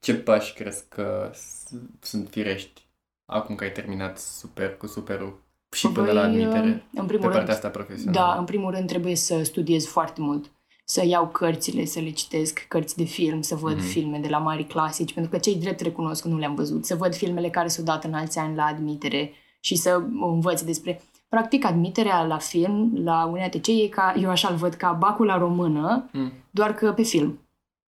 ce 0.00 0.14
pași 0.16 0.54
crezi 0.54 0.88
că 0.88 1.30
s- 1.34 1.72
sunt 2.00 2.28
firești 2.28 2.82
acum 3.24 3.54
că 3.54 3.64
ai 3.64 3.72
terminat 3.72 4.18
super 4.18 4.76
cu 4.76 4.86
superul 4.86 5.40
și 5.76 5.88
până 5.88 6.04
Păi, 6.06 6.14
la 6.14 6.22
admitere 6.22 6.66
În 6.68 6.80
pe 6.80 7.02
primul 7.06 7.20
rând, 7.22 7.32
partea 7.32 7.54
asta 7.54 7.70
profesională? 7.70 8.16
Da, 8.18 8.38
în 8.38 8.44
primul 8.44 8.70
rând 8.70 8.88
trebuie 8.88 9.16
să 9.16 9.42
studiez 9.42 9.86
foarte 9.86 10.20
mult. 10.20 10.50
Să 10.92 11.02
iau 11.06 11.26
cărțile, 11.28 11.84
să 11.84 12.00
le 12.00 12.10
citesc, 12.10 12.64
cărți 12.68 12.96
de 12.96 13.04
film, 13.04 13.40
să 13.42 13.54
văd 13.54 13.76
Mhm. 13.76 13.86
filme 13.86 14.18
de 14.18 14.28
la 14.28 14.38
mari 14.38 14.64
clasici, 14.64 15.12
pentru 15.12 15.30
că 15.32 15.38
cei 15.38 15.54
drept 15.56 15.80
recunosc 15.80 16.22
că 16.22 16.28
nu 16.28 16.38
le-am 16.38 16.54
văzut. 16.54 16.84
Să 16.86 16.94
văd 16.94 17.14
filmele 17.14 17.48
care 17.48 17.68
s-au 17.68 17.84
dat 17.84 18.04
în 18.04 18.14
alți 18.14 18.38
ani 18.38 18.56
la 18.56 18.64
admitere 18.64 19.32
și 19.60 19.76
să 19.76 20.02
învăț 20.20 20.60
despre... 20.60 21.00
Practic, 21.28 21.64
admiterea 21.64 22.22
la 22.22 22.38
film, 22.38 22.92
la 23.04 23.24
UNATC, 23.32 23.66
e 23.66 23.88
ca, 23.88 24.14
eu 24.22 24.30
așa-l 24.30 24.54
văd, 24.54 24.74
ca 24.74 24.92
bacul 24.92 25.26
la 25.26 25.38
română, 25.38 26.08
Mm. 26.12 26.32
doar 26.50 26.74
că 26.74 26.92
pe 26.92 27.02
film. 27.02 27.38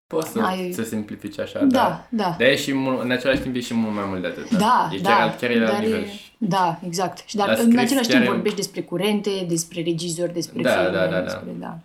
Poți 0.06 0.30
să, 0.30 0.40
Ai- 0.42 0.72
să 0.72 0.82
simplifici 0.82 1.38
așa, 1.38 1.58
Da, 1.58 1.66
da. 1.66 2.06
da. 2.10 2.34
Dar 2.38 2.48
e 2.48 2.56
și 2.56 2.74
mult, 2.74 3.02
în 3.02 3.10
același 3.10 3.40
timp 3.40 3.54
e 3.56 3.60
și 3.60 3.74
mult 3.74 3.94
mai 3.94 4.04
mult 4.08 4.20
de 4.20 4.26
atât. 4.26 4.50
Da, 4.58 4.88
e 4.92 4.98
da, 4.98 5.08
chiar, 5.10 5.20
alt- 5.20 5.38
chiar 5.40 5.50
e 5.50 5.58
la 5.60 5.66
dar 5.70 5.80
nivel. 5.80 6.00
e- 6.02 6.06
Da, 6.38 6.78
exact. 6.86 7.22
Și 7.26 7.36
dar 7.36 7.46
Dar 7.46 7.58
în 7.58 7.64
scris 7.64 7.78
același 7.84 8.08
chiar 8.08 8.16
timp 8.20 8.30
e- 8.30 8.34
vorbești 8.34 8.56
despre 8.56 8.82
curente, 8.82 9.30
despre 9.48 9.82
regizori, 9.82 10.32
despre 10.32 10.62
Da, 10.62 10.70
filme, 10.70 10.88
da, 10.96 11.04
da, 11.04 11.10
da. 11.10 11.20
despre... 11.20 11.50
Da. 11.58 11.78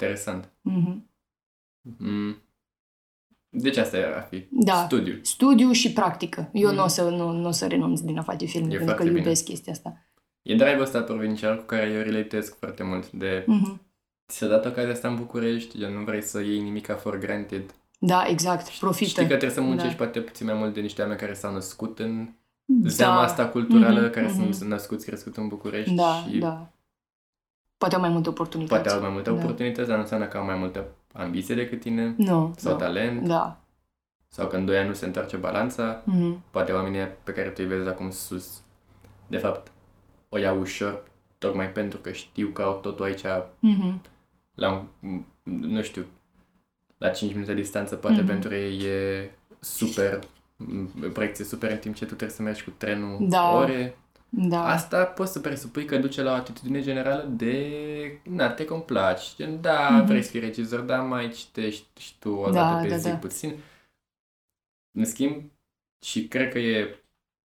Interesant. 0.00 0.50
Mhm. 0.60 1.10
Mm. 1.98 2.36
Deci 3.48 3.76
asta 3.76 3.96
ar 4.14 4.26
fi. 4.30 4.46
Da. 4.50 4.74
Studiu. 4.84 5.18
Studiu 5.22 5.72
și 5.72 5.92
practică. 5.92 6.50
Eu 6.52 6.66
Mhm. 6.68 6.76
nu 6.76 6.82
o 6.84 6.86
să, 6.86 7.02
nu, 7.08 7.30
nu 7.32 7.48
o 7.48 7.50
să 7.50 7.66
renunț 7.66 8.00
din 8.00 8.18
a 8.18 8.22
face 8.22 8.44
filme, 8.46 8.66
E 8.66 8.68
pentru 8.76 8.84
că 8.86 8.92
foarte 8.92 9.08
bine. 9.08 9.18
iubesc 9.18 9.44
chestia 9.44 9.72
asta. 9.72 9.96
E 10.42 10.54
drive-ul 10.54 10.80
ăsta 10.82 11.02
provincial 11.02 11.56
cu 11.58 11.64
care 11.64 11.86
eu 11.90 12.02
relatez 12.02 12.56
foarte 12.58 12.82
mult. 12.82 13.10
De 13.10 13.44
Mhm. 13.46 13.80
ți-a 14.32 14.46
dat 14.46 14.66
ocazia 14.66 14.90
asta 14.92 15.08
în 15.08 15.16
București, 15.16 15.78
gen 15.78 15.92
nu 15.92 16.04
vrei 16.04 16.22
să 16.22 16.40
iei 16.40 16.60
nimic 16.60 16.86
ca 16.86 16.94
for 16.94 17.18
granted. 17.18 17.74
Da, 17.98 18.24
exact. 18.26 18.68
Profită. 18.78 19.08
Știi 19.10 19.22
că 19.22 19.28
trebuie 19.28 19.50
să 19.50 19.60
muncești 19.60 19.96
Da. 19.96 20.04
poate 20.04 20.20
puțin 20.20 20.46
mai 20.46 20.54
mult 20.54 20.74
de 20.74 20.80
niște 20.80 21.00
oameni 21.02 21.20
care 21.20 21.32
s-au 21.34 21.52
născut 21.52 21.98
în 21.98 22.28
zeama 22.84 23.14
da. 23.16 23.22
asta 23.22 23.48
culturală, 23.48 24.00
Mhm, 24.00 24.10
care 24.10 24.26
mhm. 24.26 24.52
sunt 24.52 24.70
născuți, 24.70 25.06
crescuți 25.06 25.38
în 25.38 25.48
București 25.48 25.94
Da, 25.94 26.24
și 26.30 26.38
da. 26.38 26.72
Poate 27.78 27.94
au 27.94 28.00
mai 28.00 28.10
multe 28.10 28.28
oportunități. 28.28 28.82
poate 28.82 28.96
au 28.96 29.00
mai 29.00 29.10
multe 29.10 29.30
Da. 29.30 29.36
oportunități, 29.36 29.86
dar 29.88 29.96
nu 29.96 30.02
înseamnă 30.02 30.26
că 30.26 30.36
au 30.38 30.44
mai 30.44 30.56
multă 30.56 30.84
ambiție 31.12 31.54
decât 31.54 31.80
tine 31.80 32.14
Nu. 32.16 32.54
sau 32.56 32.72
nu. 32.72 32.78
talent 32.78 33.26
Da. 33.26 33.60
sau 34.28 34.46
că 34.46 34.56
în 34.56 34.64
doi 34.64 34.78
ani 34.78 34.88
nu 34.88 34.94
se 34.94 35.06
întoarce 35.06 35.36
balanța. 35.36 36.02
Mhm. 36.04 36.42
Poate 36.50 36.72
oamenii 36.72 37.08
pe 37.24 37.32
care 37.32 37.48
tu 37.48 37.54
îi 37.58 37.66
vezi 37.66 37.88
acum 37.88 38.10
sus, 38.10 38.62
de 39.26 39.36
fapt, 39.36 39.70
o 40.28 40.38
iau 40.38 40.58
ușor, 40.60 41.02
tocmai 41.38 41.70
pentru 41.70 41.98
că 41.98 42.12
știu 42.12 42.48
că 42.48 42.62
au 42.62 42.74
totul 42.74 43.04
aici 43.04 43.22
Mhm. 43.60 44.00
la, 44.54 44.86
un- 45.02 45.24
nu 45.42 45.82
știu, 45.82 46.06
la 46.98 47.08
5 47.08 47.32
minute 47.32 47.54
distanță, 47.54 47.96
poate 47.96 48.16
Mhm. 48.18 48.26
pentru 48.26 48.54
ei 48.54 48.78
e 48.80 49.30
super, 49.60 50.18
m, 50.56 50.86
proiecție 51.12 51.44
super, 51.44 51.70
în 51.70 51.78
timp 51.78 51.94
ce 51.94 52.00
tu 52.06 52.14
trebuie 52.14 52.36
să 52.36 52.42
mergi 52.42 52.64
cu 52.64 52.70
trenul 52.76 53.16
Da. 53.28 53.52
ore. 53.56 53.96
Da. 54.30 54.64
Asta 54.64 55.04
poți 55.04 55.32
să 55.32 55.40
presupui 55.40 55.84
că 55.84 55.98
duce 55.98 56.22
la 56.22 56.30
o 56.32 56.34
atitudine 56.34 56.80
generală 56.82 57.22
de, 57.30 57.66
na, 58.22 58.50
te 58.50 58.64
complaci, 58.64 59.34
gen, 59.36 59.60
da, 59.60 59.88
Mhm. 59.90 60.06
vrei 60.06 60.22
să 60.22 60.30
fii 60.30 60.40
regizor, 60.40 60.80
da, 60.80 60.96
mai 61.02 61.30
citești 61.30 61.86
și 61.98 62.18
tu 62.18 62.30
o 62.30 62.50
Da, 62.50 62.52
dată 62.70 62.82
pe 62.82 62.88
da, 62.88 62.96
zi 62.96 63.08
da. 63.08 63.14
puțin. 63.16 63.54
În 64.98 65.04
schimb, 65.04 65.42
și 66.04 66.28
cred 66.28 66.52
că 66.52 66.58
e, 66.58 67.02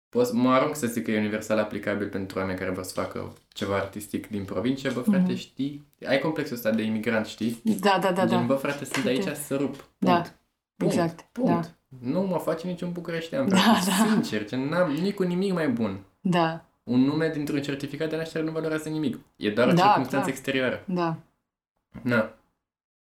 pot, 0.08 0.32
mă 0.32 0.52
arunc 0.52 0.76
să 0.76 0.86
zic 0.86 1.04
că 1.04 1.10
e 1.10 1.18
universal 1.18 1.58
aplicabil 1.58 2.08
pentru 2.08 2.38
oameni 2.38 2.58
care 2.58 2.70
vor 2.70 2.82
să 2.82 2.92
facă 3.00 3.32
ceva 3.48 3.74
artistic 3.76 4.26
din 4.28 4.44
provincie, 4.44 4.90
bă, 4.90 5.00
frate, 5.00 5.18
Mhm. 5.32 5.34
știi, 5.36 5.86
ai 6.06 6.18
complexul 6.18 6.56
ăsta 6.56 6.70
de 6.70 6.82
imigrant, 6.82 7.26
știi? 7.26 7.60
Da, 7.64 7.98
da, 8.02 8.12
da, 8.12 8.26
Gen, 8.26 8.38
da. 8.38 8.44
bă, 8.44 8.54
frate, 8.54 8.84
sunt 8.84 9.04
Uite. 9.04 9.28
aici 9.28 9.36
să 9.36 9.56
rup. 9.56 9.74
Punct. 9.74 9.88
Da, 9.98 10.22
Punct. 10.76 10.94
exact, 10.94 11.20
Punct. 11.32 11.50
da. 11.88 11.98
Nu 12.10 12.22
mă 12.22 12.38
face 12.38 12.66
niciun 12.66 12.92
bucureștean, 12.92 13.48
Da, 13.48 13.56
frate, 13.56 13.86
da. 13.86 14.10
sincer, 14.12 14.44
gen, 14.46 14.68
n-am 14.68 14.90
nici 14.90 15.14
cu 15.14 15.22
nimic 15.22 15.52
mai 15.52 15.68
bun. 15.68 16.00
Da, 16.28 16.64
Un 16.84 17.00
nume 17.00 17.28
dintr-un 17.34 17.62
certificat 17.62 18.08
de 18.10 18.16
naștere 18.16 18.44
nu 18.44 18.50
valorează 18.50 18.88
nimic. 18.88 19.18
E 19.36 19.50
doar 19.50 19.68
o 19.68 19.72
Da, 19.72 19.76
circunstanță 19.82 20.16
clar. 20.16 20.28
exterioară. 20.28 20.82
da. 20.86 21.16
Na. 22.02 22.30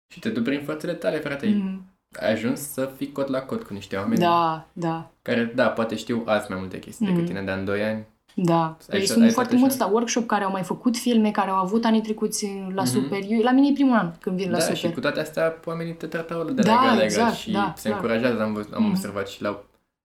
Și 0.08 0.18
te 0.18 0.28
duci 0.28 0.44
prin 0.44 0.62
forțele 0.64 0.92
tale, 0.94 1.18
frate. 1.18 1.46
Mm. 1.46 1.56
Mhm. 1.56 1.82
Ai 2.20 2.32
ajuns 2.32 2.60
să 2.60 2.90
fii 2.96 3.12
cot 3.12 3.28
la 3.28 3.40
cot 3.40 3.62
cu 3.62 3.72
niște 3.72 3.96
oameni 3.96 4.20
Da, 4.20 4.66
da, 4.72 5.10
care, 5.22 5.44
da, 5.54 5.68
poate 5.68 5.96
știu 5.96 6.22
azi 6.26 6.50
mai 6.50 6.58
multe 6.58 6.78
chestii 6.78 7.06
Mhm. 7.06 7.14
decât 7.14 7.28
tine, 7.30 7.42
dar 7.42 7.58
în 7.58 7.64
2 7.64 7.82
ani 7.82 8.06
da. 8.34 8.64
Ai 8.64 8.76
Păi 8.88 9.00
și- 9.00 9.06
sunt 9.06 9.22
ai 9.24 9.30
foarte 9.30 9.50
tot 9.52 9.60
mulți 9.60 9.76
așa? 9.76 9.84
la 9.86 9.90
workshop 9.92 10.26
care 10.26 10.44
au 10.44 10.50
mai 10.50 10.62
făcut 10.62 10.96
filme, 10.96 11.30
care 11.30 11.50
au 11.50 11.56
avut 11.56 11.84
anii 11.84 12.00
trecuți 12.00 12.46
la 12.74 12.82
Mhm. 12.82 12.90
super. 12.90 13.18
Eu, 13.28 13.40
la 13.42 13.50
mine 13.50 13.68
e 13.68 13.72
primul 13.72 13.96
an 13.96 14.12
când 14.20 14.36
vin 14.36 14.50
la 14.50 14.56
da, 14.56 14.62
super. 14.62 14.76
și 14.76 14.90
cu 14.90 15.00
toate 15.00 15.20
astea 15.20 15.60
oamenii 15.64 15.92
te 15.94 16.06
tratau 16.06 16.44
de 16.44 16.62
Da, 16.62 16.74
la 16.74 16.80
galega 16.86 17.04
exact, 17.04 17.34
și 17.34 17.50
da, 17.50 17.72
se 17.76 17.88
clar. 17.88 18.00
încurajează, 18.00 18.42
am, 18.42 18.52
văzut, 18.52 18.72
am 18.72 18.82
Mhm. 18.82 18.90
observat 18.90 19.28
și 19.28 19.42
la 19.42 19.62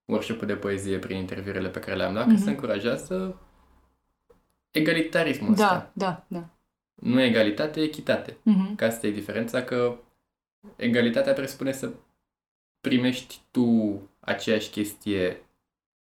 workshop 0.07 0.41
de 0.43 0.55
poezie 0.55 0.99
prin 0.99 1.17
interviurile 1.17 1.69
pe 1.69 1.79
care 1.79 1.95
le-am 1.95 2.13
luat, 2.13 2.25
că 2.25 2.31
Mhm. 2.31 2.41
se 2.43 2.49
încurajează 2.49 3.41
egalitarismul 4.71 5.55
Da, 5.55 5.63
ăsta. 5.63 5.91
da, 5.93 6.25
da. 6.27 6.49
Nu 6.95 7.21
egalitate, 7.21 7.81
echitate. 7.81 8.37
Mhm. 8.43 8.75
Ca 8.75 8.85
asta 8.85 9.07
e 9.07 9.11
diferența, 9.11 9.63
că 9.63 9.97
egalitatea 10.75 11.33
presupune 11.33 11.71
să 11.71 11.91
primești 12.81 13.39
tu 13.51 14.01
aceeași 14.19 14.69
chestie 14.69 15.45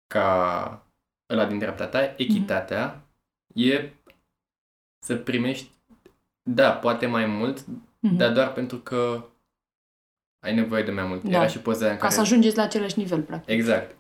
ca 0.06 0.86
ăla 1.30 1.46
din 1.46 1.58
dreapta 1.58 1.86
ta. 1.86 2.14
Echitatea 2.16 3.06
e 3.54 3.90
să 4.98 5.16
primești, 5.16 5.70
da, 6.42 6.72
poate 6.72 7.06
mai 7.06 7.26
mult, 7.26 7.64
Mhm. 8.00 8.16
dar 8.16 8.32
doar 8.32 8.52
pentru 8.52 8.76
că 8.78 9.24
ai 10.44 10.54
nevoie 10.54 10.82
de 10.82 10.90
mai 10.90 11.04
mult. 11.04 11.22
Da. 11.22 11.30
Era 11.36 11.46
și 11.46 11.58
poza 11.58 11.82
aia 11.84 11.90
în 11.92 11.96
Ca 11.98 12.02
care... 12.02 12.14
să 12.14 12.20
ajungeți 12.20 12.56
la 12.56 12.62
același 12.62 12.98
nivel, 12.98 13.22
practic. 13.22 13.50
Exact. 13.54 13.96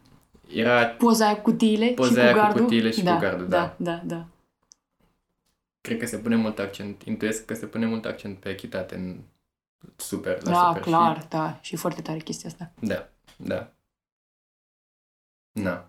Era, 0.52 0.86
Poza 0.86 1.24
aia 1.26 1.34
cu 1.36 1.42
cutiile 1.50 1.86
Poza 1.92 2.08
și 2.08 2.14
cu 2.14 2.20
aia 2.20 2.32
cu 2.32 2.38
gardul. 2.38 2.62
cutiile 2.62 2.90
și 2.90 2.98
cu 2.98 3.04
da, 3.04 3.18
gardul, 3.18 3.48
da. 3.48 3.74
Da, 3.78 4.00
da, 4.04 4.26
cred 5.80 5.98
că 5.98 6.06
se 6.06 6.18
pune 6.18 6.36
mult 6.36 6.58
accent, 6.58 7.02
intuiesc 7.02 7.44
că 7.44 7.54
se 7.54 7.66
pune 7.66 7.86
mult 7.86 8.04
accent 8.04 8.38
pe 8.38 8.48
echitate 8.48 8.94
în 8.94 9.20
super, 9.96 10.42
la 10.42 10.50
Da, 10.50 10.66
super. 10.66 10.82
clar, 10.82 11.20
Și, 11.20 11.28
da. 11.28 11.58
Și 11.62 11.76
foarte 11.76 12.02
tare 12.02 12.18
chestia 12.18 12.48
asta. 12.48 12.70
da, 12.80 13.08
da. 13.36 13.72
Na. 15.52 15.88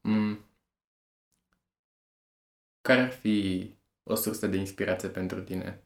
Mm. 0.00 0.38
Care 2.80 3.00
ar 3.00 3.10
fi 3.10 3.68
o 4.02 4.14
sursă 4.14 4.46
de 4.46 4.56
inspirație 4.56 5.08
pentru 5.08 5.40
tine? 5.42 5.83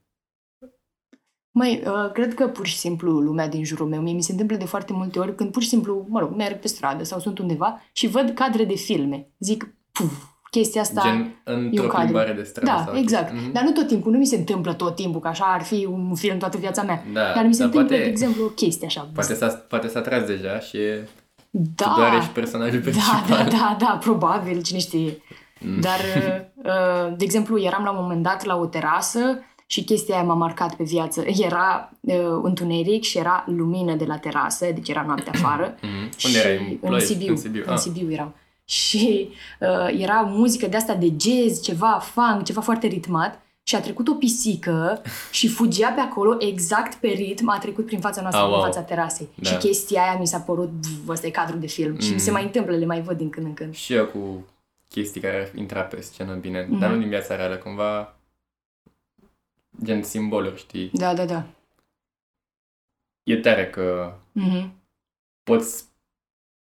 Măi, 1.58 1.82
uh, 1.86 2.12
cred 2.12 2.34
că 2.34 2.46
pur 2.46 2.66
și 2.66 2.76
simplu 2.76 3.10
lumea 3.10 3.48
din 3.48 3.64
jurul 3.64 3.86
meu, 3.86 4.00
mie 4.00 4.12
mi 4.12 4.22
se 4.22 4.32
întâmplă 4.32 4.56
de 4.56 4.64
foarte 4.64 4.92
multe 4.92 5.18
ori 5.18 5.34
când 5.34 5.50
pur 5.50 5.62
și 5.62 5.68
simplu, 5.68 6.06
mă 6.08 6.18
rog, 6.18 6.34
merg 6.36 6.58
pe 6.58 6.68
stradă 6.68 7.04
sau 7.04 7.18
sunt 7.18 7.38
undeva 7.38 7.82
și 7.92 8.06
văd 8.06 8.30
cadre 8.30 8.64
de 8.64 8.74
filme. 8.74 9.28
Zic, 9.38 9.74
puf, 9.92 10.12
chestia 10.50 10.80
asta... 10.80 11.00
Gen 11.04 11.40
într-o 11.44 11.86
cadru. 11.86 12.02
plimbare 12.02 12.32
de 12.32 12.42
stradă? 12.42 12.70
da, 12.70 12.84
sau 12.86 12.96
exact. 12.96 13.32
Mhm. 13.32 13.52
Dar 13.52 13.62
nu 13.62 13.70
tot 13.70 13.86
timpul, 13.86 14.12
nu 14.12 14.18
mi 14.18 14.26
se 14.26 14.36
întâmplă 14.36 14.72
tot 14.72 14.94
timpul, 14.94 15.20
că 15.20 15.28
așa 15.28 15.44
ar 15.44 15.62
fi 15.62 15.88
un 15.90 16.14
film 16.14 16.38
toată 16.38 16.58
viața 16.58 16.82
mea. 16.82 17.04
Da, 17.12 17.32
Dar 17.34 17.44
mi 17.44 17.54
se 17.54 17.58
dar 17.58 17.66
întâmplă, 17.66 17.96
poate, 17.96 18.02
de 18.02 18.10
exemplu, 18.10 18.44
o 18.44 18.48
chestie 18.48 18.86
așa. 18.86 19.10
poate, 19.14 19.34
s-a, 19.34 19.46
poate 19.46 19.88
s-a 19.88 20.00
tras 20.00 20.22
deja 20.22 20.58
și 20.58 20.76
e, 20.76 21.08
da, 21.50 21.84
tu 21.84 22.00
doar 22.00 22.14
ești 22.14 22.30
personajul 22.30 22.80
da, 22.80 22.90
principal. 22.90 23.22
da, 23.28 23.56
da, 23.56 23.76
da, 23.78 23.98
probabil, 24.00 24.62
cine 24.62 24.78
știe. 24.78 25.22
Mm. 25.60 25.80
Dar, 25.80 25.98
uh, 26.54 27.16
de 27.16 27.24
exemplu, 27.24 27.60
eram 27.60 27.84
la 27.84 27.90
un 27.90 27.98
moment 28.00 28.22
dat 28.22 28.44
la 28.44 28.56
o 28.56 28.66
terasă 28.66 29.42
și 29.70 29.84
chestia 29.84 30.14
aia 30.14 30.25
m-a 30.25 30.34
marcat 30.34 30.75
pe 30.75 30.84
viață. 30.84 31.25
Era 31.26 31.90
uh, 32.00 32.14
întuneric 32.42 33.02
și 33.02 33.18
era 33.18 33.44
lumină 33.46 33.94
de 33.94 34.04
la 34.04 34.16
terasă, 34.16 34.66
deci 34.75 34.88
era 34.88 35.02
noapte 35.06 35.30
afară. 35.30 35.75
Mhm. 35.82 36.16
și 36.18 36.26
Unde 36.26 36.38
erai? 36.38 36.68
În 36.70 36.76
Ploiești? 36.88 37.08
Sibiu. 37.08 37.30
În 37.30 37.37
Sibiu. 37.37 37.62
În 37.66 37.72
Ah. 37.72 37.78
Sibiu 37.78 38.12
eram. 38.12 38.34
Și 38.64 39.28
uh, 39.60 40.00
era 40.00 40.20
muzică 40.20 40.66
de 40.66 40.76
asta 40.76 40.94
de 40.94 41.12
jazz, 41.20 41.60
ceva 41.62 41.98
funk, 42.02 42.44
ceva 42.44 42.60
foarte 42.60 42.87
ritmat. 42.87 43.42
Și 43.62 43.75
a 43.75 43.80
trecut 43.80 44.08
o 44.08 44.12
pisică 44.14 45.02
și 45.38 45.48
fugea 45.48 45.88
pe 45.90 46.00
acolo 46.00 46.37
exact 46.38 46.94
pe 46.94 47.08
ritm, 47.08 47.48
a 47.48 47.58
trecut 47.58 47.87
prin 47.87 48.00
fața 48.00 48.20
noastră, 48.20 48.42
Ah, 48.42 48.48
prin 48.48 48.58
wow. 48.60 48.70
fața 48.72 48.82
terasei. 48.87 49.28
Da. 49.34 49.50
Și 49.50 49.56
chestia 49.56 50.02
aia 50.02 50.16
mi 50.20 50.26
s-a 50.26 50.38
părut, 50.38 50.68
"Buf, 50.70 51.08
ăsta 51.08 51.26
e 51.26 51.30
cadrul 51.30 51.60
de 51.60 51.66
film. 51.66 51.98
Și 51.98 52.10
Mm. 52.12 52.18
se 52.18 52.30
mai 52.30 52.42
întâmplă, 52.42 52.76
le 52.76 52.84
mai 52.87 53.00
văd 53.02 53.16
din 53.16 53.30
când 53.30 53.46
în 53.46 53.54
când. 53.54 53.75
Și 53.75 53.92
eu 53.94 54.04
cu 54.04 54.44
chestii 54.88 55.20
care 55.20 55.37
ar 55.52 55.58
intra 55.58 55.80
pe 55.80 56.00
scenă 56.00 56.34
bine, 56.34 56.66
Mhm. 56.70 56.78
dar 56.78 56.90
nu 56.90 56.98
din 56.98 57.08
viața 57.08 57.37
reală, 57.37 57.56
cumva 57.56 58.16
gen 59.85 60.02
simboluri, 60.02 60.58
știi? 60.58 60.90
Da, 60.92 61.14
da, 61.14 61.25
da. 61.25 61.47
E 63.23 63.37
tare 63.37 63.70
că 63.70 64.14
Mhm. 64.32 64.73
poți 65.42 65.85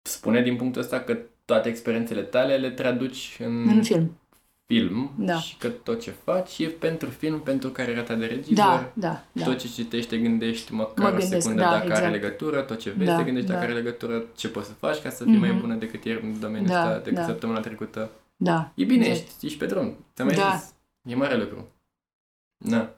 spune 0.02 0.42
din 0.42 0.56
punctul 0.56 0.80
ăsta 0.80 1.00
că 1.00 1.18
toate 1.44 1.68
experiențele 1.68 2.22
tale 2.22 2.56
le 2.56 2.70
traduci 2.70 3.36
în, 3.38 3.68
În 3.68 3.82
film. 3.82 4.18
film 4.66 5.12
Da. 5.18 5.38
și 5.38 5.56
că 5.56 5.68
tot 5.68 6.00
ce 6.02 6.10
faci 6.10 6.58
e 6.58 6.68
pentru 6.68 7.08
film, 7.10 7.40
pentru 7.40 7.70
cariera 7.70 8.02
ta 8.02 8.14
de 8.14 8.26
regizor. 8.26 8.64
Da, 8.64 8.92
da, 8.94 9.24
da. 9.32 9.44
Tot 9.44 9.58
ce 9.58 9.68
citești 9.68 10.08
te 10.10 10.18
gândești 10.18 10.72
măcar 10.72 11.04
Mă 11.04 11.06
o 11.16 11.18
gândesc, 11.18 11.42
secundă 11.42 11.62
da, 11.62 11.70
dacă 11.70 11.84
exact. 11.84 12.00
are 12.02 12.10
legătură, 12.12 12.62
tot 12.62 12.78
ce 12.78 12.90
vezi 12.90 13.10
Da, 13.10 13.16
te 13.16 13.24
gândești 13.24 13.48
dacă 13.48 13.60
da. 13.60 13.66
are 13.66 13.74
legătură, 13.74 14.24
ce 14.36 14.48
poți 14.48 14.66
să 14.66 14.72
faci 14.72 14.98
ca 15.02 15.10
să 15.10 15.24
fii 15.24 15.36
mai 15.38 15.50
Mhm. 15.50 15.60
bună 15.60 15.74
decât 15.74 16.04
ieri 16.04 16.22
în 16.24 16.40
domeniul 16.40 16.68
Da, 16.68 16.80
ăsta, 16.86 16.98
decât 16.98 17.14
da. 17.18 17.24
săptămâna 17.24 17.60
trecută. 17.60 18.10
Da. 18.36 18.72
E 18.74 18.84
bine, 18.84 19.06
exact. 19.06 19.26
ești, 19.28 19.46
ești 19.46 19.58
pe 19.58 19.66
drum. 19.66 19.96
Ți-am 20.14 20.26
mai 20.26 20.36
Da. 20.36 20.56
zis. 20.56 20.74
E 21.12 21.14
mare 21.14 21.36
lucru. 21.36 21.68
Da. 22.56 22.94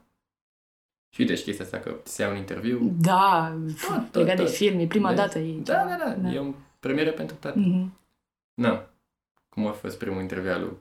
Și 1.14 1.20
uite 1.20 1.34
și 1.34 1.42
chestia 1.42 1.64
asta 1.64 1.78
că 1.80 1.96
ți 2.04 2.20
ia 2.20 2.28
un 2.28 2.36
interviu. 2.36 2.94
Da, 3.00 3.56
Tot, 3.88 4.10
tot, 4.10 4.14
legat 4.14 4.36
de 4.36 4.42
tot. 4.42 4.52
film, 4.52 4.78
e 4.78 4.86
prima 4.86 5.08
Vezi? 5.08 5.20
dată. 5.20 5.38
E 5.38 5.58
Da, 5.60 5.84
da, 5.84 5.96
da, 5.96 6.14
Da. 6.14 6.28
E 6.32 6.38
o 6.38 6.52
premieră 6.80 7.12
pentru 7.12 7.36
tată. 7.36 7.58
Mhm. 7.58 7.98
Na. 8.54 8.88
Cum 9.48 9.66
a 9.66 9.72
fost 9.72 9.98
primul 9.98 10.20
interviu 10.20 10.50
al 10.52 10.60
lui 10.60 10.76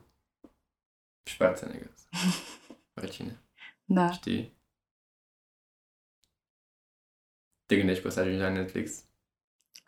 Schwarzenegger? 1.22 1.90
Oricine. 3.00 3.42
Da. 3.84 4.10
Știi? 4.12 4.54
Te 7.66 7.76
gândești 7.76 8.02
că 8.02 8.08
o 8.08 8.10
să 8.10 8.20
ajungi 8.20 8.40
la 8.40 8.48
Netflix? 8.48 9.04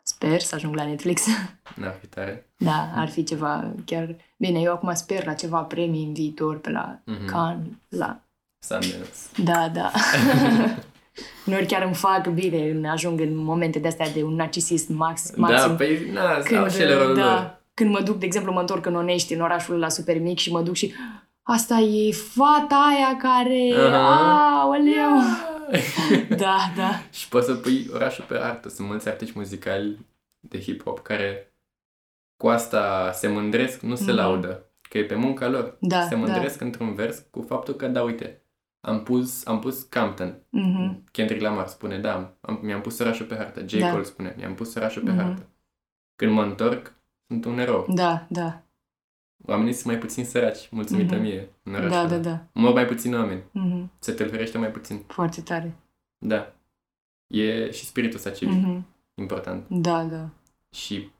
Sper 0.02 0.40
să 0.40 0.54
ajung 0.54 0.74
la 0.74 0.84
Netflix. 0.86 1.26
N-ar 1.76 1.94
fi 1.94 2.06
tare. 2.06 2.50
Da, 2.56 2.92
ar 2.94 3.08
fi 3.08 3.24
ceva 3.24 3.74
chiar... 3.84 4.16
Bine, 4.36 4.60
eu 4.60 4.72
acum 4.72 4.94
sper 4.94 5.24
la 5.24 5.34
ceva 5.34 5.62
premii 5.64 6.04
în 6.06 6.12
viitor 6.14 6.58
pe 6.60 6.70
la 6.70 7.00
Mhm. 7.04 7.26
Cannes, 7.26 7.72
la... 7.88 8.22
Sundance. 8.58 9.18
Da, 9.44 9.68
da. 9.74 9.90
Uneori 11.46 11.66
chiar 11.66 11.82
îmi 11.82 11.94
fac 11.94 12.26
bine, 12.28 12.70
în- 12.70 12.84
ajung 12.84 13.20
în 13.20 13.36
momente 13.36 13.78
de-astea 13.78 14.10
de 14.10 14.22
un 14.22 14.34
narcisist 14.34 14.88
max, 14.88 15.34
maxim. 15.36 15.68
Da, 15.68 15.74
păi, 15.74 16.10
na, 16.12 16.34
au 16.58 16.68
și 16.68 16.80
ele 16.80 16.94
rolul 16.94 17.16
da, 17.16 17.24
lor. 17.34 17.60
când 17.74 17.90
mă 17.90 18.00
duc, 18.00 18.18
de 18.18 18.26
exemplu, 18.26 18.52
mă 18.52 18.60
întorc 18.60 18.86
în 18.86 18.94
Onești, 18.96 19.34
în 19.34 19.40
orașul 19.40 19.78
la 19.78 19.88
super 19.88 20.18
mic 20.20 20.38
și 20.38 20.52
mă 20.52 20.62
duc 20.62 20.74
și 20.74 20.94
asta 21.42 21.74
e 21.78 22.12
fata 22.12 22.92
aia 22.96 23.16
care... 23.16 23.88
Aha. 23.88 24.60
Aoleu! 24.62 25.18
Da, 26.36 26.56
da. 26.76 26.90
și 27.12 27.28
poți 27.28 27.46
să 27.46 27.54
pui 27.54 27.86
orașul 27.94 28.24
pe 28.28 28.34
artă. 28.38 28.68
Sunt 28.68 28.88
mulți 28.88 29.08
artiști 29.08 29.38
muzicali 29.38 29.98
de 30.40 30.58
hip-hop 30.60 31.02
care 31.02 31.52
cu 32.36 32.48
asta 32.48 33.10
se 33.14 33.28
mândresc, 33.28 33.80
nu 33.80 33.94
se 33.94 34.02
Mhm. 34.04 34.14
laudă. 34.14 34.62
Că 34.88 34.98
e 34.98 35.04
pe 35.04 35.14
munca 35.14 35.48
lor. 35.48 35.76
Da, 35.80 36.02
se 36.08 36.14
mândresc 36.14 36.60
într-un 36.60 36.94
vers 36.94 37.22
cu 37.30 37.44
faptul 37.48 37.74
că, 37.74 37.86
da, 37.86 38.02
uite, 38.02 38.42
am 38.88 39.02
pus, 39.02 39.46
am 39.46 39.58
pus 39.58 39.82
Compton. 39.82 40.38
Mhm. 40.50 41.04
Kendrick 41.10 41.42
Lamar 41.42 41.66
spune, 41.66 41.98
da, 41.98 42.36
am, 42.40 42.58
mi-am 42.62 42.80
pus 42.80 42.98
orașul 42.98 43.26
pe 43.26 43.36
hartă. 43.36 43.66
J. 43.66 43.78
Da. 43.78 43.90
Cole 43.90 44.02
spune, 44.02 44.34
mi-am 44.36 44.54
pus 44.54 44.74
orașul 44.74 45.02
pe 45.02 45.10
Mhm. 45.10 45.20
hartă. 45.20 45.46
Când 46.16 46.32
mă 46.32 46.42
întorc, 46.42 46.92
sunt 47.26 47.44
un 47.44 47.58
erou. 47.58 47.86
Da, 47.94 48.26
da. 48.30 48.62
Oamenii 49.46 49.72
sunt 49.72 49.86
mai 49.86 49.98
puțin 49.98 50.24
săraci, 50.24 50.68
mulțumită 50.70 51.14
Mhm. 51.14 51.22
mie, 51.22 51.48
în 51.62 51.72
orașul 51.74 51.90
Da, 51.90 51.98
ăla. 52.00 52.08
da, 52.08 52.18
da. 52.18 52.46
Mor 52.52 52.72
mai 52.72 52.86
puțin 52.86 53.14
oameni. 53.14 53.42
Mhm. 53.52 53.90
Se 53.98 54.12
tâlhărește 54.12 54.58
mai 54.58 54.70
puțin. 54.70 54.98
Foarte 55.06 55.40
tare. 55.40 55.74
Da. 56.18 56.52
E 57.26 57.70
și 57.70 57.84
spiritul 57.84 58.16
ăsta 58.16 58.30
civic 58.30 58.54
Mhm. 58.64 58.86
important. 59.14 59.64
Da, 59.68 60.04
da. 60.04 60.28
Și 60.70 61.10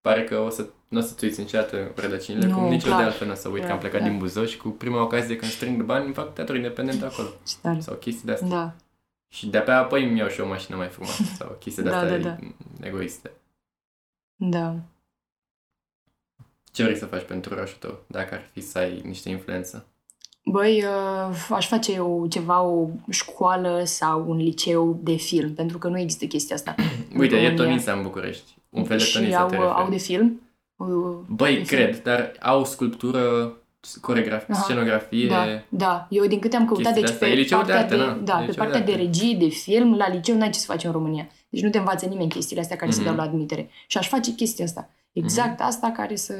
pare 0.00 0.24
că 0.24 0.38
o 0.38 0.48
să, 0.48 0.68
nu 0.88 0.98
o 0.98 1.02
să-ți 1.02 1.24
uiți 1.24 1.40
niciodată 1.40 1.92
rădăcinile, 1.94 2.46
Nu, 2.46 2.54
cum 2.54 2.68
nici 2.68 2.82
eu 2.82 2.88
clar. 2.88 2.98
de 3.00 3.04
altfel 3.06 3.26
nu 3.26 3.32
o 3.32 3.36
să 3.36 3.48
uit 3.48 3.64
că 3.64 3.72
am 3.72 3.78
plecat 3.78 3.98
Clar, 3.98 4.10
din 4.10 4.18
Buzău 4.18 4.44
și 4.44 4.56
cu 4.56 4.68
prima 4.68 5.02
ocazie 5.02 5.36
când 5.36 5.50
strâng 5.50 5.82
bani 5.82 6.04
îmi 6.04 6.14
fac 6.14 6.34
teatru 6.34 6.56
independent 6.56 7.02
acolo. 7.02 7.28
Ce 7.48 7.54
tare. 7.62 7.80
Sau 7.80 7.94
chestii 7.94 8.24
de 8.26 8.32
astea. 8.32 8.48
Da. 8.48 8.74
Și 9.28 9.46
de-abia 9.46 9.78
apoi 9.78 10.04
îmi 10.08 10.18
iau 10.18 10.28
și 10.28 10.40
o 10.40 10.46
mașină 10.46 10.76
mai 10.76 10.88
frumoasă 10.88 11.22
sau 11.38 11.56
chestii 11.60 11.82
de 11.82 11.90
Da, 11.90 11.98
astea 11.98 12.18
da, 12.18 12.36
egoiste. 12.80 13.30
Da. 14.34 14.74
Ce 16.72 16.82
vrei 16.82 16.96
să 16.96 17.06
faci 17.06 17.24
pentru 17.24 17.54
orașul 17.54 17.76
tău, 17.80 17.98
dacă 18.06 18.34
ar 18.34 18.48
fi 18.52 18.60
să 18.60 18.78
ai 18.78 19.02
niște 19.04 19.28
influență? 19.28 19.86
Băi, 20.44 20.84
uh, 20.84 21.48
aș 21.50 21.68
face 21.68 21.92
eu 21.92 22.26
ceva, 22.30 22.62
o 22.62 22.88
școală 23.10 23.82
sau 23.84 24.30
un 24.30 24.36
liceu 24.36 24.98
de 25.02 25.14
film, 25.16 25.54
pentru 25.54 25.78
că 25.78 25.88
nu 25.88 25.98
există 25.98 26.24
chestia 26.26 26.56
asta. 26.56 26.74
Uite, 27.18 27.36
e 27.36 27.48
România. 27.48 27.64
Tonisa 27.64 27.92
în 27.92 28.02
București. 28.02 28.54
Un 28.68 28.84
fel 28.84 28.98
de 28.98 29.04
și 29.04 29.12
Tonisa 29.18 29.38
au, 29.40 29.48
te 29.48 29.56
au 29.56 29.88
de 29.88 29.94
referi. 29.94 30.02
film? 30.02 30.40
Uh, 30.78 31.16
Băi, 31.28 31.54
de 31.56 31.62
cred, 31.62 32.02
dar 32.02 32.32
au 32.40 32.64
sculptură, 32.64 33.52
coregrafie, 34.00 34.54
Aha. 34.54 34.62
scenografie. 34.62 35.26
Da, 35.28 35.44
da. 35.68 36.06
Eu 36.10 36.26
din 36.26 36.38
câte 36.38 36.56
am 36.56 36.66
căutat, 36.66 36.82
chestii 36.92 37.00
deci 37.02 37.10
de-astea. 37.10 37.28
pe 37.28 37.34
E 37.34 37.36
liceu 37.36 37.58
de 37.58 37.64
partea 37.72 37.82
arte, 37.84 37.96
de, 37.96 38.02
na. 38.02 38.12
da, 38.24 38.32
E 38.42 38.44
pe 38.44 38.46
liceu 38.46 38.52
de 38.52 38.58
partea 38.58 38.80
de, 38.86 38.92
arte. 38.92 39.02
regie, 39.04 39.36
de 39.36 39.48
film, 39.48 39.94
la 39.96 40.08
liceu 40.08 40.36
n-ai 40.36 40.50
ce 40.50 40.58
să 40.58 40.66
faci 40.70 40.84
în 40.84 40.92
România. 40.92 41.28
Deci 41.48 41.62
nu 41.62 41.70
te 41.70 41.78
învață 41.78 42.06
nimeni 42.06 42.28
chestiile 42.30 42.60
astea 42.62 42.76
care 42.76 42.90
se 42.90 42.96
Mhm. 43.00 43.06
dau 43.06 43.16
la 43.16 43.22
admitere. 43.22 43.70
Și 43.86 43.98
aș 43.98 44.08
face 44.08 44.34
chestia 44.34 44.64
asta. 44.64 44.90
Exact 45.12 45.60
asta 45.60 45.90
care 45.96 46.16
să, 46.16 46.34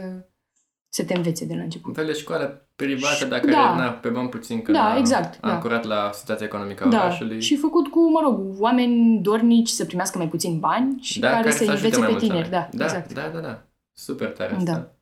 să 0.88 1.04
te 1.04 1.14
învețe 1.14 1.44
de 1.44 1.52
la 1.52 1.58
Un 1.58 1.64
început. 1.64 1.94
fel 1.94 2.06
de 2.06 2.12
școală 2.12 2.68
privată, 2.76 3.14
Și- 3.14 3.26
dar 3.26 3.40
da. 3.40 3.50
care, 3.50 3.76
na, 3.82 3.88
pe 3.90 4.08
bani 4.08 4.28
puțin, 4.28 4.62
că 4.62 4.72
Da, 4.72 4.82
n-a 4.82 4.96
exact, 4.98 5.40
da. 5.40 5.52
ancorat 5.52 5.84
la 5.84 6.10
situația 6.12 6.46
economică 6.46 6.84
a 6.84 6.88
Da, 6.88 6.96
orașului. 6.98 7.40
și 7.40 7.56
făcut 7.56 7.88
cu, 7.88 8.10
mă 8.10 8.20
rog, 8.22 8.40
oameni 8.60 9.18
dornici 9.22 9.68
să 9.68 9.84
primească 9.84 10.18
mai 10.18 10.28
puțin 10.28 10.58
bani 10.58 10.98
și 11.00 11.20
da, 11.20 11.30
care, 11.30 11.50
să 11.50 11.62
ajute 11.70 11.74
învețe 11.76 11.96
mai 11.98 12.06
pe 12.06 12.12
mulți 12.12 12.26
tineri. 12.26 12.50
Da, 12.50 12.56
oameni. 12.56 12.78
da, 12.78 12.84
exact. 12.84 13.12
da, 13.12 13.30
da, 13.34 13.38
da. 13.40 13.62
Super 13.98 14.28
tare 14.30 14.56
Da. 14.62 14.72
asta. 14.72 14.92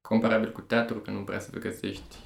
Comparabil 0.00 0.52
cu 0.52 0.60
teatru, 0.60 0.98
că 0.98 1.10
nu 1.10 1.18
prea 1.20 1.38
să 1.40 1.50
te 1.50 1.58
găsești 1.58 2.16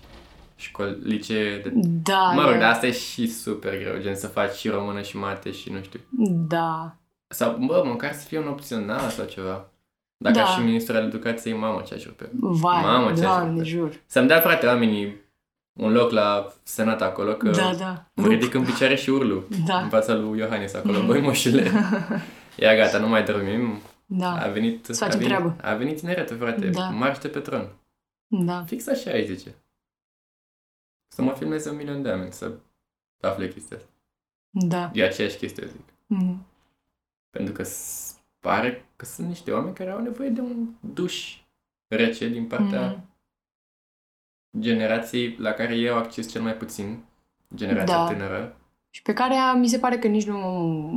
școli, 0.57 0.99
licee 1.03 1.59
de... 1.59 1.73
Da, 2.03 2.33
Mă 2.35 2.43
rog, 2.43 2.53
da, 2.53 2.59
dar 2.59 2.71
asta 2.71 2.87
e 2.87 2.91
și 2.93 3.27
super 3.33 3.79
greu, 3.79 4.01
gen 4.01 4.17
să 4.17 4.27
faci 4.27 4.53
și 4.55 4.69
română 4.69 5.03
și 5.03 5.17
mate 5.17 5.51
și 5.53 5.71
nu 5.71 5.83
știu. 5.83 6.01
da, 6.49 6.97
Sau, 7.29 7.57
bă, 7.67 7.83
măcar 7.87 8.13
să 8.13 8.27
fie 8.27 8.39
un 8.39 8.49
opțional 8.49 9.09
sau 9.09 9.25
ceva. 9.25 9.69
Dacă 10.17 10.37
Da. 10.37 10.45
aș 10.45 10.55
fi 10.57 10.61
ministrul 10.63 10.97
al 10.97 11.05
educației, 11.07 11.55
mamă, 11.57 11.83
ce 11.87 11.95
aș 11.95 12.05
rupe. 12.05 12.31
vai, 12.33 12.83
Mamă, 12.83 13.13
ce 13.13 13.21
doamne, 13.21 13.61
aș 13.61 13.69
jur. 13.69 14.01
Să-mi 14.07 14.27
dea, 14.29 14.41
frate, 14.41 14.67
oamenii 14.67 15.21
un 15.81 15.93
loc 15.93 16.11
la 16.11 16.53
senat 16.63 17.03
acolo, 17.03 17.33
că 17.33 17.51
Da, 17.51 17.75
da. 17.79 18.05
mă 18.15 18.27
ridic 18.27 18.55
în 18.55 18.65
picioare 18.65 18.95
și 18.95 19.11
urlu 19.11 19.43
Da. 19.67 19.81
în 19.81 19.89
fața 19.89 20.15
lui 20.15 20.39
Iohannis 20.39 20.75
acolo. 20.75 21.03
Băi, 21.07 21.21
moșule, 21.21 21.71
ia 22.63 22.75
gata, 22.77 22.99
nu 22.99 23.09
mai 23.09 23.25
dormim. 23.25 23.79
Da, 24.15 24.41
A 24.43 24.49
venit, 24.49 24.85
Să 24.85 24.93
a 24.93 25.07
facem 25.07 25.19
venit, 25.21 25.35
treabă. 25.35 25.57
a 25.63 25.75
venit 25.75 25.99
tineretul, 25.99 26.37
frate. 26.37 26.71
Da. 26.71 26.89
Marște 26.91 27.29
pe 27.29 27.41
tron. 27.41 27.73
da, 28.27 28.65
Fix 28.65 28.87
așa 28.87 29.11
ai 29.11 29.25
zice. 29.27 29.55
Să 31.09 31.23
mă 31.23 31.33
filmeze 31.35 31.71
un 31.71 31.77
milion 31.77 32.03
de 32.03 32.09
oameni 32.09 32.33
să 32.33 32.53
afle 33.21 33.49
chestia 33.49 33.77
asta. 33.77 33.89
da. 34.51 34.91
E 34.95 35.05
aceeași 35.05 35.37
chestie, 35.37 35.67
zic. 35.67 35.81
Mhm. 36.07 36.47
Pentru 37.31 37.53
că 37.55 37.63
s- 37.63 38.17
pare 38.41 38.85
că 38.97 39.05
sunt 39.05 39.29
niște 39.29 39.53
oameni 39.53 39.75
care 39.75 39.91
au 39.91 40.01
nevoie 40.03 40.29
de 40.29 40.41
un 40.41 40.69
duș 40.81 41.41
rece 41.89 42.29
din 42.29 42.47
partea 42.47 42.87
Mhm. 42.91 43.11
generației 44.59 45.37
la 45.37 45.53
care 45.53 45.75
ei 45.77 45.89
au 45.89 45.99
acces 45.99 46.31
cel 46.31 46.43
mai 46.43 46.57
puțin, 46.57 47.05
generația 47.55 47.97
Da. 47.97 48.07
tânără. 48.07 48.57
Și 48.95 49.03
pe 49.03 49.13
care 49.13 49.35
mi 49.59 49.69
se 49.69 49.79
pare 49.79 49.99
că 49.99 50.07
nici 50.07 50.27
nu 50.27 50.39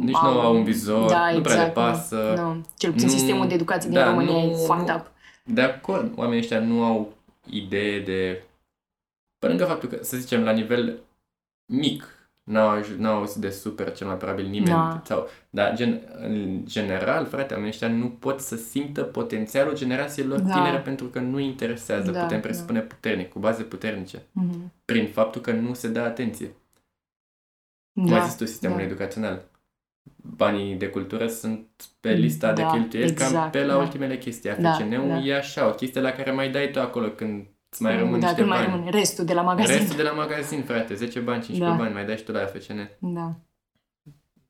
Nici 0.04 0.12
nu 0.22 0.40
au 0.40 0.56
un 0.56 0.64
vizor, 0.64 1.10
da, 1.10 1.32
nu 1.32 1.42
prea 1.42 1.54
exact, 1.54 1.76
le 1.76 1.82
pasă. 1.82 2.34
Nu. 2.38 2.66
Cel 2.78 2.92
puțin 2.92 3.08
Nu- 3.08 3.14
sistemul 3.14 3.48
de 3.48 3.54
educație 3.54 3.90
din 3.90 3.98
da, 4.00 4.10
România 4.10 4.32
nu- 4.32 4.50
e 4.52 4.54
fucked 4.66 4.96
up. 4.96 5.12
De 5.44 5.62
acord, 5.62 6.12
oamenii 6.18 6.40
ăștia 6.40 6.60
nu 6.60 6.84
au 6.84 7.14
idee 7.50 8.00
de... 8.00 8.44
Pe 9.40 9.48
lângă 9.48 9.66
faptul 9.66 9.90
că, 9.90 9.98
să 10.04 10.18
zicem, 10.18 10.44
la 10.44 10.52
nivel 10.52 11.00
mic, 11.74 12.30
n-au, 12.44 12.80
aj- 12.80 12.98
n-au 12.98 13.16
auzit 13.18 13.42
de 13.42 13.50
super 13.50 13.92
cel 13.96 14.08
mai 14.08 14.16
probabil 14.18 14.46
nimeni. 14.46 14.72
Da. 14.72 15.02
Sau, 15.06 15.28
dar 15.50 15.76
gen, 15.76 16.02
în 16.22 16.62
general, 16.66 17.26
frate, 17.26 17.54
oamenii 17.54 17.74
ăștia 17.74 17.88
nu 17.88 18.10
pot 18.10 18.40
să 18.40 18.56
simtă 18.56 19.04
potențialul 19.04 19.76
generației 19.76 20.26
lor 20.26 20.40
Da. 20.40 20.54
tinere 20.54 20.78
pentru 20.78 21.06
că 21.08 21.20
nu 21.20 21.40
interesează, 21.40 22.12
Da, 22.12 22.22
putem 22.22 22.42
presupune 22.42 22.80
puternic, 22.80 23.30
cu 23.30 23.40
baze 23.40 23.64
puternice, 23.64 24.22
Mhm. 24.32 24.72
prin 24.86 25.08
faptul 25.08 25.42
că 25.42 25.52
nu 25.52 25.74
se 25.74 25.88
dă 25.88 26.00
atenție. 26.00 26.52
Cum 27.96 28.14
ai 28.14 28.20
Da, 28.20 28.26
zis 28.26 28.36
tu, 28.36 28.46
sistemul 28.46 28.78
da. 28.78 28.84
educațional. 28.84 29.46
Banii 30.16 30.76
de 30.76 30.88
cultură 30.90 31.28
sunt 31.28 31.68
pe 32.00 32.12
lista 32.14 32.54
de 32.54 32.62
Da, 32.62 32.68
cheltuieli 32.72 33.14
cam 33.14 33.26
exact, 33.28 33.52
pe 33.52 33.64
la 33.66 33.74
da. 33.74 33.80
ultimele 33.80 34.18
chestii. 34.18 34.56
Da, 34.60 34.70
AFCN-ul 34.72 35.08
da. 35.08 35.18
e 35.18 35.36
așa, 35.36 35.68
o 35.68 35.72
chestie 35.72 36.02
la 36.02 36.12
care 36.12 36.32
mai 36.32 36.52
dai 36.52 36.72
tu 36.72 36.80
acolo 36.80 37.10
când 37.10 37.48
îți 37.70 37.82
mai 37.82 37.98
rămân 37.98 38.20
da, 38.20 38.26
niște 38.28 38.36
când 38.36 38.48
mai 38.50 38.60
bani. 38.60 38.72
rămâne 38.72 38.90
restul 38.92 39.26
de 39.26 39.34
la 39.34 39.42
magazin. 39.42 39.76
Restul 39.78 39.96
de 39.96 40.04
la 40.04 40.12
magazin, 40.12 40.64
frate, 40.64 40.94
10 40.94 41.20
bani, 41.20 41.42
15 41.44 41.78
Da. 41.78 41.84
bani, 41.84 41.94
mai 41.94 42.06
dai 42.06 42.18
și 42.18 42.24
tu 42.24 42.32
la 42.32 42.40
AFCN. 42.40 42.90
Da, 43.00 43.36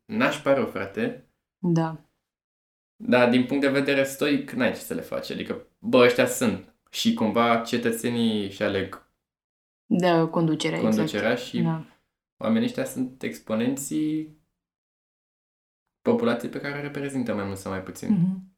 N-aș 0.06 0.42
pare 0.42 0.56
rău, 0.56 0.66
frate, 0.68 1.26
da, 1.58 1.96
dar 2.96 3.30
din 3.30 3.46
punct 3.46 3.62
de 3.64 3.70
vedere 3.70 4.04
stoic 4.04 4.52
n-ai 4.52 4.74
ce 4.74 4.80
să 4.80 4.94
le 4.94 5.02
faci. 5.02 5.32
Adică, 5.32 5.68
bă, 5.80 5.98
ăștia 5.98 6.26
sunt. 6.26 6.74
Și 6.90 7.14
cumva 7.14 7.58
cetățenii 7.58 8.50
și 8.52 8.64
aleg 8.64 9.08
da, 9.86 10.26
conducerea, 10.26 10.80
conducerea 10.80 11.32
exact. 11.32 11.48
și 11.50 11.62
Da. 11.62 11.84
Oamenii 12.46 12.68
ăștia 12.68 12.86
sunt 12.86 13.24
exponenții 13.24 14.38
populației 16.02 16.52
pe 16.52 16.60
care 16.60 16.78
o 16.78 16.82
reprezintă 16.82 17.34
mai 17.36 17.46
mult 17.46 17.58
sau 17.58 17.72
mai 17.72 17.84
puțin. 17.84 18.12
Mhm. 18.12 18.58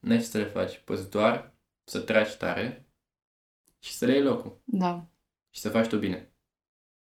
N-ai 0.00 0.18
ce 0.18 0.24
să 0.24 0.38
le 0.38 0.44
faci. 0.44 0.78
Poți 0.78 1.10
doar 1.10 1.54
să 1.84 2.00
tragi 2.00 2.36
tare 2.36 2.88
și 3.78 3.92
să 3.92 4.04
le 4.06 4.12
iei 4.12 4.22
locul. 4.22 4.60
Da, 4.64 5.06
Și 5.50 5.60
să 5.60 5.68
faci 5.68 5.86
tu 5.88 5.98
bine. 5.98 6.16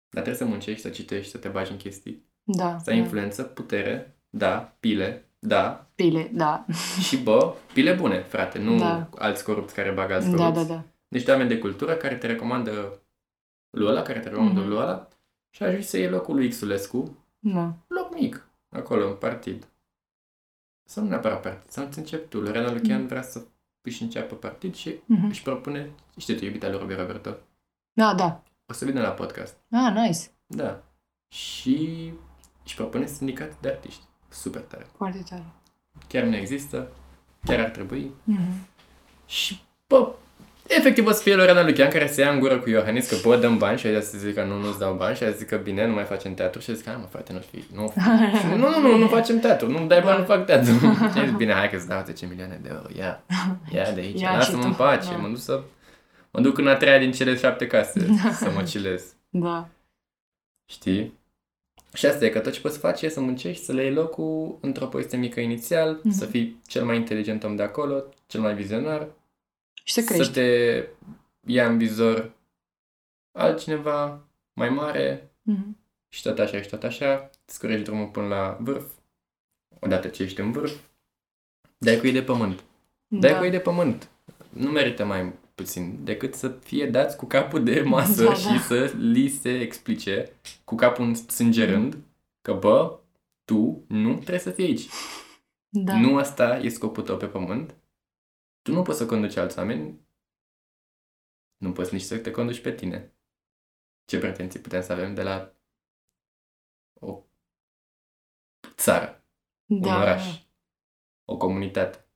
Dar 0.09 0.23
trebuie 0.23 0.35
să 0.35 0.45
muncești, 0.45 0.81
să 0.81 0.89
citești, 0.89 1.31
să 1.31 1.38
te 1.38 1.47
bagi 1.49 1.71
în 1.71 1.77
chestii. 1.77 2.25
da, 2.43 2.77
Să 2.79 2.89
ai 2.89 2.95
da. 2.95 3.01
influență, 3.01 3.43
putere, 3.43 4.19
da, 4.29 4.77
pile, 4.79 5.29
da. 5.39 5.91
Pile, 5.95 6.31
da, 6.33 6.65
Și 7.07 7.17
bă, 7.23 7.55
pile 7.73 7.93
bune, 7.93 8.21
frate, 8.21 8.59
nu 8.59 8.77
Da. 8.77 9.09
alți 9.15 9.43
corupți 9.43 9.73
care 9.75 9.91
bagă 9.91 10.13
alți 10.13 10.29
da, 10.29 10.35
corupți. 10.38 10.67
da, 10.67 10.73
da. 10.75 10.83
Niște 11.07 11.31
oameni 11.31 11.49
de 11.49 11.57
cultură 11.59 11.95
care 11.95 12.15
te 12.17 12.27
recomandă 12.27 13.01
lui 13.69 13.88
ăla, 13.88 14.01
care 14.01 14.19
te 14.19 14.29
recomandă 14.29 14.59
Mhm. 14.59 14.69
lui 14.69 14.77
ăla 14.77 15.07
și 15.55 15.63
ajungi 15.63 15.85
să 15.87 15.97
iei 15.97 16.09
locul 16.09 16.35
lui 16.35 16.49
Xulescu, 16.49 17.17
Da, 17.39 17.73
loc 17.87 18.13
mic, 18.13 18.47
acolo, 18.69 19.07
în 19.07 19.15
partid. 19.15 19.67
Sau 20.89 21.03
nu 21.03 21.09
neapărat 21.09 21.41
partid, 21.41 21.69
sau 21.71 21.85
îți 21.85 21.97
începi 21.97 22.27
tu. 22.27 22.41
Lorena 22.41 22.71
Lucian 22.71 23.07
vrea 23.07 23.21
să 23.21 23.41
își 23.81 24.03
înceapă 24.03 24.35
partid 24.35 24.75
și 24.75 24.95
Mhm. 25.05 25.25
își 25.25 25.41
propune, 25.43 25.91
știi 26.17 26.35
tu, 26.35 26.43
iubita 26.45 26.69
lui 26.69 26.77
Robi 26.79 26.93
Roberto, 26.93 27.37
da, 27.93 28.13
da. 28.15 28.43
o 28.65 28.73
să 28.73 28.85
vină 28.85 29.01
la 29.01 29.09
podcast. 29.11 29.57
Ah, 29.71 29.93
nice. 29.93 30.19
Da. 30.45 30.83
și 31.27 32.11
își 32.63 32.75
propune 32.75 33.05
sindicat 33.05 33.59
de 33.59 33.69
artiști. 33.69 34.03
Super 34.29 34.61
tare. 34.61 34.83
Foarte 34.95 35.23
tare. 35.29 35.45
Chiar 36.07 36.23
nu 36.23 36.35
există, 36.35 36.91
chiar 37.43 37.59
ar 37.59 37.69
trebui. 37.69 38.11
Mhm. 38.23 38.67
Și, 39.25 39.61
bă, 39.87 40.15
efectiv 40.67 41.06
o 41.06 41.12
să 41.12 41.21
fie 41.21 41.36
Lorena 41.36 41.63
Lucian 41.63 41.89
care 41.89 42.08
se 42.08 42.21
ia 42.21 42.32
în 42.32 42.39
gură 42.39 42.60
cu 42.60 42.69
Iohannis 42.69 43.10
că, 43.10 43.15
bă, 43.23 43.38
dăm 43.38 43.58
bani 43.58 43.78
și 43.78 43.88
ea 43.88 44.01
să 44.01 44.17
zică 44.17 44.43
nu, 44.43 44.58
nu-ți 44.60 44.80
dau 44.80 44.93
bani 44.93 45.15
și 45.15 45.23
ea 45.23 45.30
zică 45.30 45.56
bine, 45.58 45.88
nu 45.88 45.93
mai 45.93 46.04
facem 46.04 46.34
teatru 46.34 46.60
și 46.62 46.75
zic, 46.75 46.86
hai 46.86 46.95
mă, 46.99 47.06
frate, 47.10 47.34
nu 47.34 47.39
fi, 47.39 47.63
nu, 47.73 47.93
Și, 48.39 48.45
nu, 48.47 48.69
nu, 48.69 48.80
nu, 48.82 48.97
nu 48.97 49.08
facem 49.08 49.39
teatru, 49.39 49.71
nu 49.71 49.86
dai 49.88 50.01
bani, 50.01 50.19
nu 50.19 50.25
fac 50.25 50.45
teatru. 50.45 50.71
Și 51.15 51.25
zic, 51.28 51.36
bine, 51.36 51.54
hai 51.54 51.69
că-ți 51.69 51.88
dau 51.88 52.04
10 52.06 52.25
milioane 52.25 52.60
de 52.62 52.69
euro, 52.71 52.88
ia, 52.97 53.23
ia 53.73 53.91
de 53.91 53.99
aici, 54.01 54.19
Ia 54.21 54.30
și 54.30 54.36
lasă-mă 54.36 54.62
tu. 54.62 54.67
în 54.67 54.73
pace, 54.73 55.10
Da. 55.10 55.15
mă 55.17 55.28
duc 55.28 55.38
să, 55.38 55.62
mă 56.32 56.39
duc 56.41 56.58
în 56.58 56.67
a 56.67 56.75
treia 56.75 56.99
din 56.99 57.12
cele 57.12 57.36
șapte 57.36 57.67
case 57.67 58.08
să 58.41 58.49
mă 58.56 58.63
cilez. 58.63 59.04
Da. 59.30 59.67
Știi? 60.71 61.13
Și 61.93 62.06
asta 62.06 62.25
e 62.25 62.30
că 62.30 62.39
tot 62.39 62.54
ce 62.54 62.60
poți 62.62 62.78
face 62.78 63.06
e 63.06 63.10
să 63.10 63.19
muncești, 63.21 63.63
să 63.63 63.71
le 63.71 63.84
iei 63.84 63.93
locul 63.93 64.58
într-o 64.62 64.86
poveste 64.86 65.17
mică 65.17 65.39
inițial, 65.39 65.99
Mhm. 66.04 66.13
să 66.13 66.25
fii 66.25 66.62
cel 66.67 66.84
mai 66.86 66.95
inteligent 66.95 67.43
om 67.43 67.56
de 67.56 67.63
acolo, 67.63 68.04
cel 68.28 68.41
mai 68.41 68.54
vizionar, 68.54 69.08
Și 69.87 69.93
să 69.93 70.01
să 70.01 70.13
crești. 70.13 70.33
te 70.33 70.83
ia 71.47 71.67
în 71.67 71.77
vizor 71.77 72.31
altcineva 73.31 74.27
mai 74.53 74.69
mare 74.69 75.29
Mhm. 75.41 75.77
și 76.09 76.21
tot 76.21 76.39
așa 76.39 76.61
și 76.61 76.69
tot 76.69 76.83
așa, 76.83 77.29
îți 77.45 77.59
curești 77.59 77.83
drumul 77.83 78.07
până 78.07 78.27
la 78.27 78.57
vârf, 78.61 78.91
odată 79.79 80.07
ce 80.07 80.23
ești 80.23 80.39
în 80.39 80.51
vârf, 80.51 80.79
dai 81.77 81.97
cu 81.99 82.05
ei 82.05 82.11
de 82.13 82.23
pământ. 82.23 82.63
Dai 83.07 83.31
Da. 83.31 83.37
cu 83.37 83.43
ei 83.43 83.51
de 83.51 83.59
pământ. 83.59 84.09
Nu 84.49 84.69
merită 84.71 85.05
mai 85.05 85.33
puțin 85.55 86.03
decât 86.03 86.33
să 86.35 86.49
fie 86.49 86.85
dați 86.89 87.17
cu 87.17 87.25
capul 87.25 87.63
de 87.63 87.81
masă 87.95 88.23
Da, 88.23 88.33
și 88.33 88.47
da. 88.47 88.59
să 88.59 88.93
li 88.97 89.27
se 89.29 89.59
explice 89.59 90.31
cu 90.63 90.75
capul 90.75 91.15
sângerând 91.15 91.97
că, 92.41 92.53
bă, 92.53 92.99
tu 93.43 93.83
nu 93.87 94.13
trebuie 94.13 94.39
să 94.39 94.51
fii 94.51 94.63
aici. 94.65 94.87
Da. 95.69 95.99
Nu 95.99 96.17
asta 96.17 96.57
e 96.57 96.69
scopul 96.69 97.03
tău 97.03 97.17
pe 97.17 97.25
pământ. 97.25 97.75
Tu 98.65 98.71
nu 98.71 98.82
poți 98.82 98.97
să 98.97 99.06
conduci 99.06 99.36
alți 99.36 99.58
oameni. 99.58 100.08
Nu 101.58 101.71
poți 101.71 101.93
nici 101.93 102.01
să 102.01 102.19
te 102.19 102.32
conduci 102.32 102.62
pe 102.62 102.73
tine. 102.73 103.15
Ce 104.06 104.19
pretenții 104.19 104.60
putem 104.60 104.82
să 104.82 104.91
avem 104.91 105.13
de 105.13 105.23
la 105.23 105.56
o 106.93 107.23
țară, 108.75 109.25
da. 109.65 109.95
un 109.95 110.01
oraș, 110.01 110.43
o 111.25 111.38
comunitate? 111.38 112.08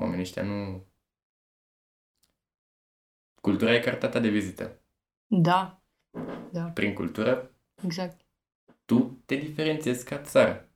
Oamenii 0.00 0.22
ăștia 0.22 0.42
nu... 0.42 0.86
Cultura 3.40 3.74
e 3.74 3.80
cartea 3.80 4.08
ta 4.08 4.20
de 4.20 4.28
vizită. 4.28 4.80
Da. 5.26 5.82
Da. 6.52 6.70
Prin 6.70 6.94
cultură, 6.94 7.54
Exact. 7.82 8.26
tu 8.84 9.22
te 9.26 9.34
diferențiezi 9.34 10.04
ca 10.04 10.22
țară. 10.22 10.68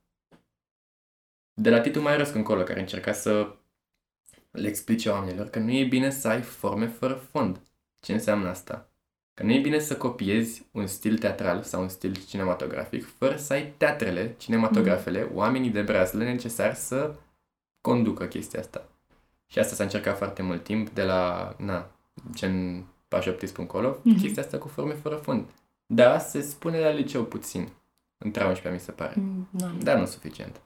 De 1.53 1.71
la 1.71 1.81
Titu 1.81 2.01
Mai 2.01 2.31
încolo, 2.35 2.63
care 2.63 2.81
încerca 2.81 3.13
să 3.13 3.59
le 4.51 4.69
explice 4.69 5.09
oamenilor 5.09 5.49
că 5.49 5.59
nu 5.59 5.71
e 5.73 5.85
bine 5.85 6.11
să 6.11 6.29
ai 6.29 6.43
forme 6.43 6.87
fără 6.87 7.15
fond. 7.15 7.61
Ce 8.01 8.13
înseamnă 8.13 8.49
asta? 8.49 8.89
Că 9.35 9.43
nu 9.43 9.53
e 9.53 9.61
bine 9.61 9.79
să 9.79 9.97
copiezi 9.97 10.67
un 10.73 10.87
stil 10.87 11.19
teatral 11.19 11.63
sau 11.63 11.83
un 11.83 11.89
stil 11.89 12.17
cinematografic 12.27 13.07
fără 13.17 13.37
să 13.37 13.53
ai 13.53 13.73
teatrele, 13.77 14.35
cinematografele, 14.39 15.29
oamenii 15.33 15.71
de 15.71 15.83
brazle 15.83 16.25
necesari 16.25 16.77
să 16.77 17.15
conducă 17.81 18.25
chestia 18.25 18.61
asta. 18.61 18.89
Și 19.47 19.59
asta 19.59 19.75
s-a 19.75 19.83
încercat 19.83 20.17
foarte 20.17 20.43
mult 20.43 20.63
timp 20.65 20.89
de 20.91 21.03
la, 21.03 21.55
na, 21.59 21.91
gen 22.35 22.85
pași 23.09 23.29
18 23.29 23.61
încolo, 23.61 23.99
Mhm. 24.03 24.21
chestia 24.21 24.43
asta 24.43 24.59
cu 24.59 24.69
forme 24.69 24.93
fără 24.95 25.15
fond. 25.17 25.45
Da, 25.87 26.19
se 26.19 26.41
spune 26.41 26.79
la 26.81 26.89
liceu 26.91 27.25
puțin. 27.25 27.69
Între 28.19 28.45
11 28.45 28.73
mi 28.83 28.87
se 28.87 28.93
pare. 28.93 29.15
Mm, 29.17 29.49
Da. 29.51 29.67
Dar 29.83 29.99
nu 29.99 30.07
suficient. 30.07 30.61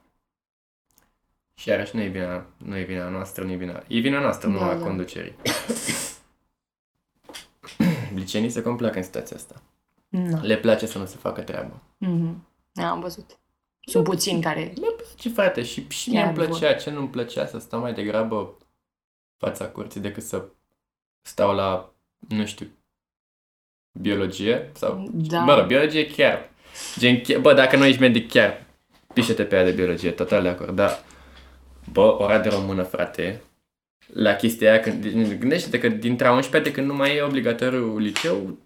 Și 1.53 1.69
iarăși 1.69 1.95
nu 1.95 2.01
e 2.01 2.07
vina, 2.07 2.45
nu 2.57 2.77
e 2.77 2.83
vina 2.83 3.09
noastră, 3.09 3.43
nu 3.43 3.51
e 3.51 3.55
vina... 3.55 3.83
E 3.87 3.99
vina 3.99 4.19
noastră, 4.19 4.49
nu 4.49 4.57
Da, 4.57 4.65
a 4.65 4.75
da. 4.75 4.83
conducerii. 4.85 5.35
Licenii 8.15 8.49
se 8.49 8.61
complac 8.61 8.95
în 8.95 9.03
situația 9.03 9.35
asta. 9.35 9.61
Da. 10.09 10.39
Le 10.41 10.57
place 10.57 10.85
să 10.85 10.97
nu 10.97 11.05
se 11.05 11.15
facă 11.19 11.41
treabă. 11.41 11.81
Mhm. 11.97 12.47
Da, 12.71 12.89
am 12.89 12.99
văzut. 12.99 13.37
Sunt 13.85 14.03
puțini 14.03 14.41
care... 14.41 14.59
Le 14.59 14.87
place, 14.97 15.29
frate, 15.29 15.63
și, 15.63 15.87
și 15.89 16.09
Chiar 16.09 16.23
mie 16.23 16.29
îmi 16.29 16.37
vor. 16.47 16.57
plăcea, 16.59 16.73
ce 16.73 16.89
nu-mi 16.89 17.09
plăcea, 17.09 17.45
să 17.45 17.59
stau 17.59 17.79
mai 17.79 17.93
degrabă 17.93 18.57
fața 19.37 19.67
curții 19.67 20.01
decât 20.01 20.23
să 20.23 20.45
stau 21.21 21.55
la, 21.55 21.93
nu 22.27 22.45
știu, 22.45 22.67
biologie 23.99 24.71
sau... 24.75 25.07
Da. 25.11 25.43
Bă, 25.43 25.53
rog, 25.55 25.65
biologie 25.65 26.07
chiar. 26.07 26.49
Gen, 26.99 27.21
chiar, 27.21 27.39
bă, 27.39 27.53
dacă 27.53 27.77
nu 27.77 27.85
ești 27.85 27.99
medic 28.01 28.29
chiar, 28.31 28.65
pișe-te 29.13 29.45
pe 29.45 29.55
ea 29.55 29.63
de 29.63 29.71
biologie, 29.71 30.11
total 30.11 30.41
de 30.41 30.47
acord, 30.47 30.75
dar 30.75 31.03
bă, 31.91 32.01
ora 32.19 32.39
de 32.39 32.49
română, 32.49 32.83
frate, 32.83 33.41
la 34.07 34.35
chestia 34.35 34.71
aia, 34.71 34.79
când, 34.79 35.07
gândește-te 35.39 35.79
că 35.79 35.87
dintre 35.89 36.27
a 36.27 36.31
11 36.33 36.69
de 36.69 36.75
când 36.75 36.87
nu 36.87 36.95
mai 36.95 37.15
e 37.15 37.21
obligatoriu 37.21 37.97
liceu, 37.97 38.57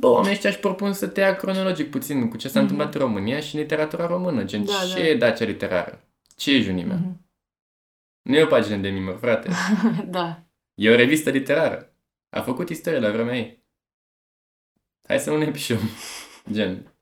bă, 0.00 0.06
oamenii 0.06 0.32
ăștia 0.32 0.50
își 0.50 0.58
propun 0.58 0.92
să 0.92 1.08
te 1.08 1.20
ia 1.20 1.36
cronologic 1.36 1.90
puțin 1.90 2.28
cu 2.28 2.36
ce 2.36 2.48
s-a 2.48 2.60
Mhm. 2.60 2.68
întâmplat 2.70 2.94
în 2.94 3.00
România 3.00 3.40
și 3.40 3.54
în 3.54 3.60
literatura 3.60 4.06
română, 4.06 4.44
gen, 4.44 4.64
Da, 4.64 4.72
ce 4.94 5.00
da. 5.00 5.06
e 5.08 5.16
Dacia 5.16 5.44
literară? 5.44 6.04
Ce 6.36 6.54
e 6.54 6.60
Junimea? 6.60 6.96
Mhm. 6.96 7.24
Nu 8.22 8.36
e 8.36 8.42
o 8.42 8.46
pagină 8.46 8.76
de 8.76 8.88
mimă, 8.88 9.12
frate. 9.12 9.50
da. 10.16 10.42
E 10.74 10.90
o 10.90 10.94
revistă 10.94 11.30
literară. 11.30 11.94
A 12.28 12.40
făcut 12.40 12.68
istorie 12.68 12.98
la 12.98 13.10
vremea 13.10 13.36
ei. 13.36 13.64
Hai 15.08 15.18
să 15.20 15.30
nu 15.30 15.36
ne 15.38 15.50
pișăm. 15.50 15.78
Gen. 16.52 16.94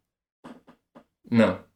Na. 1.20 1.68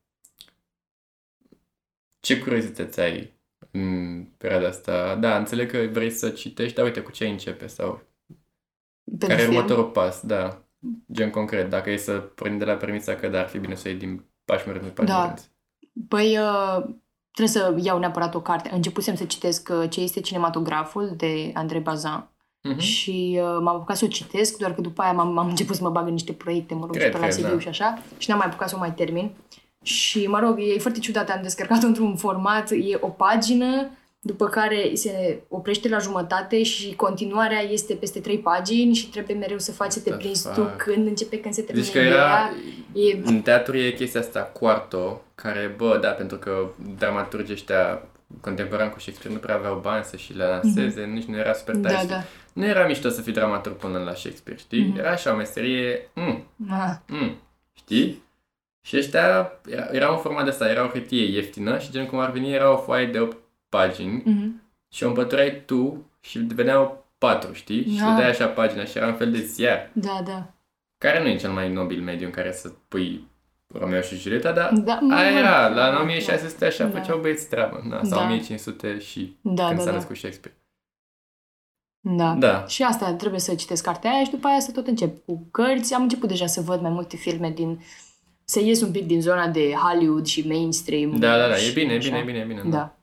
Ce 2.21 2.39
curiozități 2.39 3.01
ai 3.01 3.38
în 3.81 4.25
perioada 4.39 4.67
asta? 4.69 5.15
Da, 5.15 5.37
înțeleg 5.37 5.71
că 5.71 5.79
vrei 5.93 6.11
să 6.11 6.29
citești, 6.31 6.75
dar 6.77 6.85
uite, 6.85 7.01
cu 7.01 7.11
ce 7.11 7.27
începe? 7.29 7.67
Sau 7.67 8.03
Pentru 9.05 9.29
care 9.29 9.41
e 9.41 9.45
film. 9.45 9.57
următorul 9.57 9.85
pas? 9.85 10.21
Da. 10.23 10.63
Gen 11.13 11.31
concret, 11.31 11.71
dacă 11.71 11.91
e 11.91 11.97
să 11.97 12.13
pornim 12.13 12.59
de 12.59 12.65
la 12.65 12.75
premisa 12.75 13.15
că 13.15 13.29
da, 13.29 13.39
ar 13.41 13.49
fi 13.49 13.59
bine 13.59 13.75
să 13.75 13.89
iei 13.89 13.97
din 13.99 14.25
pași 14.45 14.67
mărunți, 14.67 14.89
pași 14.91 15.09
Da. 15.09 15.19
mărunți. 15.19 15.51
Păi, 16.09 16.39
uh, 16.39 16.85
trebuie 17.33 17.63
să 17.63 17.75
iau 17.83 17.99
neapărat 17.99 18.35
o 18.35 18.41
carte. 18.41 18.71
Începusem 18.73 19.15
să 19.15 19.25
citesc 19.25 19.69
uh, 19.73 19.91
Ce 19.91 20.01
este 20.01 20.21
cinematograful 20.21 21.13
de 21.17 21.51
Andrei 21.55 21.81
Bazin 21.81 22.29
Mhm. 22.63 22.79
și 22.79 23.39
uh, 23.43 23.45
m-am 23.61 23.69
apucat 23.69 23.97
să 23.97 24.05
o 24.05 24.09
citesc, 24.09 24.57
doar 24.59 24.75
că 24.75 24.81
după 24.81 25.03
aia 25.03 25.13
m-am, 25.13 25.33
m-am 25.33 25.49
început 25.49 25.77
să 25.77 25.83
mă 25.83 25.91
bag 25.91 26.07
în 26.07 26.13
niște 26.13 26.33
proiecte, 26.33 26.75
mă 26.75 26.81
rog, 26.81 26.91
Cred, 26.91 27.03
și 27.05 27.11
pe 27.11 27.17
la 27.19 27.23
cred, 27.23 27.35
Sibiu 27.35 27.53
da. 27.55 27.61
și 27.61 27.69
așa, 27.69 27.99
și 28.19 28.29
n-am 28.29 28.39
mai 28.39 28.47
apucat 28.47 28.69
să 28.69 28.75
o 28.77 28.79
mai 28.79 28.95
termin. 28.95 29.31
Și, 29.83 30.27
mă 30.27 30.39
rog, 30.39 30.59
e 30.61 30.79
foarte 30.79 30.99
ciudat, 30.99 31.31
am 31.31 31.43
descărcat 31.43 31.83
într-un 31.83 32.17
format, 32.17 32.71
e 32.71 32.97
o 33.01 33.09
pagină, 33.09 33.91
după 34.21 34.47
care 34.47 34.91
se 34.95 35.41
oprește 35.49 35.89
la 35.89 35.99
jumătate 35.99 36.63
și 36.63 36.95
continuarea 36.95 37.61
este 37.61 37.95
peste 37.95 38.21
trei 38.21 38.39
pagini 38.39 38.95
și 38.95 39.09
trebuie 39.09 39.37
mereu 39.37 39.59
să 39.59 39.73
faci 39.73 39.91
să 39.93 40.01
te 40.01 40.11
What 40.11 40.21
the 40.21 40.29
prinzi 40.29 40.53
tu 40.55 40.63
fuck? 40.63 40.77
când 40.77 41.07
începe, 41.07 41.41
când 41.41 41.55
se 41.55 41.63
termină 41.63 41.85
Deci 41.85 41.95
că 41.95 41.99
era, 41.99 42.15
ideea. 42.15 43.11
E 43.11 43.21
în 43.25 43.41
teatru 43.41 43.77
e 43.77 43.91
chestia 43.91 44.21
asta, 44.21 44.41
quarto, 44.41 45.23
care, 45.35 45.75
bă, 45.77 45.99
da, 46.03 46.09
pentru 46.09 46.37
că 46.37 46.69
dramaturgii 46.99 47.53
ăștia 47.53 48.03
contemporani 48.41 48.91
cu 48.91 49.01
Shakespeare 49.01 49.35
nu 49.35 49.41
prea 49.41 49.55
aveau 49.55 49.79
bani 49.83 50.05
să 50.05 50.17
și 50.17 50.33
le 50.33 50.45
lanseze, 50.45 51.05
nici 51.05 51.25
nu 51.25 51.37
era 51.37 51.53
super 51.53 51.77
tare. 51.77 51.95
Da, 51.95 51.99
știi? 51.99 52.09
da. 52.09 52.25
Nu 52.53 52.67
era 52.67 52.87
mișto 52.87 53.09
să 53.09 53.21
fii 53.23 53.33
dramaturg 53.33 53.77
până 53.77 53.99
la 53.99 54.15
Shakespeare, 54.15 54.61
știi? 54.61 54.83
Mhm. 54.85 54.99
Era 54.99 55.11
așa 55.11 55.33
o 55.33 55.37
meserie, 55.37 56.11
mm, 56.15 56.45
Ah, 56.71 56.95
mm, 57.09 57.37
știi? 57.73 58.23
Și 58.89 58.97
ăștia, 58.97 59.53
era, 59.67 59.89
era 59.93 60.11
un 60.11 60.19
format 60.19 60.45
de 60.45 60.51
asta, 60.51 60.69
era 60.69 60.85
o 60.85 60.89
hârtie 60.89 61.25
ieftină 61.25 61.79
și 61.79 61.91
gen 61.91 62.07
cum 62.07 62.19
ar 62.19 62.31
veni 62.31 62.53
era 62.53 62.73
o 62.73 62.77
foaie 62.77 63.07
de 63.07 63.21
8 63.21 63.37
pagini 63.69 64.23
mhm. 64.25 64.63
și 64.93 65.05
o 65.05 65.09
împăturai 65.09 65.63
tu 65.67 66.11
și 66.21 66.39
veneau 66.39 67.07
patru, 67.19 67.53
știi? 67.53 67.91
Și 67.91 67.99
Da. 67.99 68.09
le 68.09 68.21
dai 68.21 68.31
așa 68.31 68.47
pagina 68.47 68.85
și 68.85 68.97
era 68.97 69.07
un 69.07 69.15
fel 69.15 69.31
de 69.31 69.39
ziar, 69.39 69.91
Da, 69.93 70.23
da. 70.25 70.55
care 70.99 71.23
nu 71.23 71.29
e 71.29 71.37
cel 71.37 71.51
mai 71.51 71.73
nobil 71.73 72.03
mediu 72.03 72.27
în 72.27 72.33
care 72.33 72.53
să 72.53 72.73
pui 72.89 73.27
Romeo 73.75 74.01
și 74.01 74.17
Julieta, 74.17 74.53
dar 74.53 74.73
Da, 74.73 74.99
Aia 75.11 75.31
mă, 75.33 75.39
era, 75.39 75.71
da, 75.75 75.89
la 75.91 76.01
1600 76.01 76.65
așa 76.65 76.85
Da. 76.85 76.99
făceau 76.99 77.19
băieți 77.19 77.49
treabă, 77.49 77.87
da, 77.91 78.01
sau 78.03 78.19
Da. 78.19 78.25
1500 78.25 78.99
și 78.99 79.37
Da, 79.41 79.67
când 79.67 79.77
da, 79.79 79.85
s-a 79.85 79.91
da. 79.91 79.97
născut 79.97 80.17
Shakespeare. 80.17 80.57
Da. 82.01 82.35
Da. 82.39 82.67
Și 82.67 82.83
asta, 82.83 83.15
trebuie 83.15 83.41
să 83.41 83.55
citesc 83.55 83.85
cartea 83.85 84.11
aia 84.11 84.25
și 84.25 84.31
după 84.31 84.47
aia 84.47 84.61
să 84.61 84.73
tot 84.73 84.87
încep 84.87 85.25
cu 85.25 85.49
cărți. 85.51 85.95
Am 85.95 86.03
început 86.03 86.29
deja 86.29 86.47
să 86.47 86.61
văd 86.61 86.81
mai 86.81 86.91
multe 86.91 87.17
filme 87.17 87.51
din... 87.51 87.81
Să 88.51 88.61
ies 88.61 88.81
un 88.81 88.91
pic 88.91 89.07
din 89.07 89.21
zona 89.21 89.47
de 89.49 89.73
Hollywood 89.73 90.27
și 90.27 90.47
mainstream. 90.47 91.19
Da, 91.19 91.37
da, 91.39 91.49
da, 91.49 91.55
e 91.55 91.59
și 91.59 91.73
bine, 91.73 91.93
e 91.93 91.97
așa. 91.97 92.09
bine, 92.09 92.19
e 92.21 92.25
bine, 92.25 92.39
e 92.39 92.45
bine. 92.45 92.63
Da. 92.71 92.97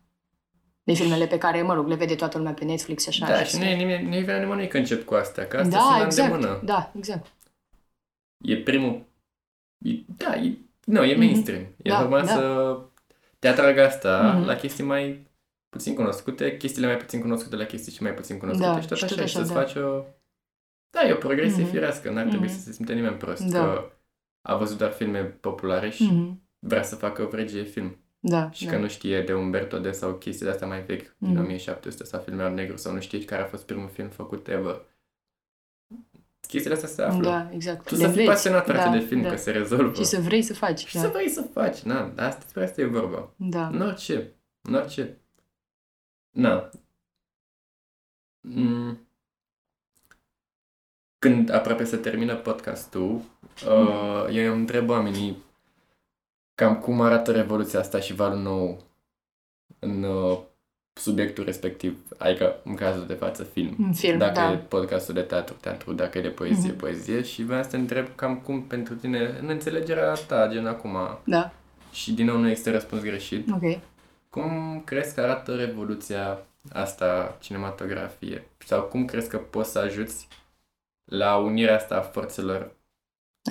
De 0.83 0.93
filmele 0.93 1.27
pe 1.27 1.37
care, 1.37 1.61
mă 1.61 1.73
rog, 1.73 1.87
le 1.87 1.95
vede 1.95 2.15
toată 2.15 2.37
lumea 2.37 2.53
pe 2.53 2.63
Netflix 2.65 3.03
și 3.03 3.09
așa. 3.09 3.25
Da, 3.27 3.43
și 3.43 3.57
nu 3.57 3.63
e, 3.63 3.75
nimeni, 3.75 4.07
nu 4.07 4.15
e 4.15 4.19
vina 4.19 4.37
nimănui 4.37 4.67
că 4.67 4.77
încep 4.77 5.05
cu 5.05 5.13
astea, 5.13 5.47
că 5.47 5.57
astea 5.57 5.77
da, 5.79 5.83
sunt 5.85 5.97
la 5.97 6.05
exact. 6.05 6.33
îndemână. 6.33 6.61
Da, 6.63 6.91
exact. 6.97 7.25
E 8.41 8.57
primul... 8.57 9.05
E, 9.77 9.91
da, 10.17 10.35
e, 10.35 10.57
nu, 10.85 11.03
e 11.03 11.11
Mhm. 11.11 11.19
mainstream. 11.19 11.61
E 11.61 11.89
Da, 11.89 11.99
normal 11.99 12.25
da. 12.25 12.31
să 12.31 12.77
te 13.39 13.47
atragă 13.47 13.85
asta 13.85 14.33
Mhm. 14.37 14.45
la 14.45 14.55
chestii 14.55 14.83
mai 14.83 15.27
puțin 15.69 15.95
cunoscute, 15.95 16.57
chestiile 16.57 16.87
mai 16.87 16.97
puțin 16.97 17.21
cunoscute 17.21 17.55
la 17.55 17.63
chestii 17.65 17.91
și 17.91 18.01
mai 18.01 18.13
puțin 18.13 18.37
cunoscute 18.37 18.67
Da, 18.69 18.81
și 18.81 18.87
tot 18.87 18.97
și 18.97 19.03
așa, 19.03 19.15
tot 19.15 19.27
și 19.27 19.37
așa, 19.37 19.39
să-ți 19.45 19.53
da. 19.53 19.59
faci 19.59 19.75
o... 19.75 20.03
Da, 20.89 21.07
e 21.07 21.11
o 21.11 21.15
progresie 21.15 21.61
Mhm. 21.63 21.71
firească, 21.71 22.09
n-ar 22.09 22.25
trebui 22.27 22.45
Mhm. 22.47 22.55
să 22.55 22.61
se 22.61 22.71
simte 22.71 22.93
nimeni 22.93 23.15
prost, 23.15 23.41
Da. 23.41 23.59
că 23.59 23.91
a 24.47 24.55
văzut 24.55 24.77
doar 24.77 24.91
filme 24.91 25.23
populare 25.23 25.89
și 25.89 26.03
Mhm. 26.03 26.41
vrea 26.59 26.83
să 26.83 26.95
facă 26.95 27.21
o 27.21 27.35
regie 27.35 27.63
film. 27.63 27.99
Da, 28.19 28.51
Și 28.51 28.65
da. 28.65 28.71
că 28.71 28.77
nu 28.77 28.87
știe 28.87 29.21
de 29.21 29.33
Umberto 29.33 29.79
de 29.79 29.91
sau 29.91 30.13
chestii 30.13 30.45
de 30.45 30.51
astea 30.51 30.67
mai 30.67 30.81
vechi, 30.83 31.15
din 31.17 31.29
Mhm. 31.29 31.39
1700 31.39 32.03
sau 32.03 32.21
filme 32.21 32.43
al 32.43 32.53
negru 32.53 32.77
sau 32.77 32.93
nu 32.93 32.99
știe 32.99 33.25
care 33.25 33.41
a 33.41 33.45
fost 33.45 33.65
primul 33.65 33.89
film 33.89 34.09
făcut 34.09 34.47
ever. 34.47 34.85
Chestiile 36.47 36.75
astea 36.75 36.89
se 36.89 37.01
află. 37.01 37.29
Da, 37.29 37.49
exact. 37.51 37.87
Tu 37.87 37.93
Le 37.93 37.99
să 37.99 38.03
fii 38.07 38.09
înveți. 38.11 38.27
pasionat, 38.29 38.65
frate, 38.65 38.83
Da, 38.83 38.91
de 38.91 38.99
film, 39.05 39.21
da. 39.21 39.29
că 39.29 39.35
se 39.35 39.51
rezolvă. 39.51 39.93
Și 39.93 40.03
să 40.03 40.19
vrei 40.21 40.41
să 40.41 40.53
faci. 40.53 40.85
Și 40.85 40.95
da. 40.95 41.01
să 41.01 41.07
vrei 41.07 41.29
să 41.29 41.41
faci, 41.41 41.79
na, 41.81 42.07
dar 42.07 42.27
asta, 42.27 42.39
despre 42.41 42.63
asta 42.63 42.81
e 42.81 42.85
vorba. 42.85 43.33
Da. 43.35 43.67
În 43.67 43.81
orice, 43.81 44.33
în 44.61 44.73
orice. 44.73 45.17
Na. 46.29 46.69
Mm. 48.41 49.04
Când 51.25 51.53
aproape 51.53 51.83
să 51.83 51.97
termină 51.97 52.35
podcastul, 52.35 53.21
uh, 53.67 54.27
eu 54.31 54.51
îmi 54.51 54.59
întreb 54.59 54.89
oamenii 54.89 55.37
cam 56.55 56.75
cum 56.77 57.01
arată 57.01 57.31
revoluția 57.31 57.79
asta 57.79 57.99
și 57.99 58.13
valul 58.13 58.39
nou 58.39 58.83
în 59.79 60.03
uh, 60.03 60.37
subiectul 60.93 61.43
respectiv, 61.43 61.97
adică 62.17 62.55
în 62.63 62.75
cazul 62.75 63.05
de 63.07 63.13
față 63.13 63.43
film. 63.43 63.75
În 63.79 63.93
film, 63.93 64.17
dacă 64.17 64.33
da. 64.33 64.51
e 64.51 64.55
podcastul 64.57 65.13
de 65.13 65.21
teatru, 65.21 65.55
teatru, 65.59 65.93
dacă 65.93 66.17
e 66.17 66.21
de 66.21 66.27
poezie, 66.29 66.69
Mhm. 66.69 66.77
poezie 66.79 67.21
și 67.23 67.43
vreau 67.43 67.63
să 67.63 67.69
te 67.69 67.77
întreb 67.77 68.07
cam 68.15 68.37
cum 68.37 68.61
pentru 68.61 68.93
tine, 68.95 69.37
în 69.41 69.49
înțelegerea 69.49 70.13
ta, 70.13 70.47
gen 70.51 70.65
acum, 70.65 70.97
Da, 71.25 71.51
și 71.91 72.13
din 72.13 72.25
nou 72.25 72.37
nu 72.37 72.49
există 72.49 72.71
răspuns 72.71 73.01
greșit, 73.01 73.47
ok. 73.51 73.79
cum 74.29 74.81
crezi 74.85 75.15
că 75.15 75.21
arată 75.21 75.55
revoluția 75.55 76.39
asta 76.71 77.37
cinematografie? 77.39 78.47
Sau 78.65 78.81
cum 78.81 79.05
crezi 79.05 79.29
că 79.29 79.37
poți 79.37 79.71
să 79.71 79.79
ajuți 79.79 80.27
la 81.05 81.37
unirea 81.37 81.75
asta 81.75 81.95
a 81.95 82.01
forțelor, 82.01 82.75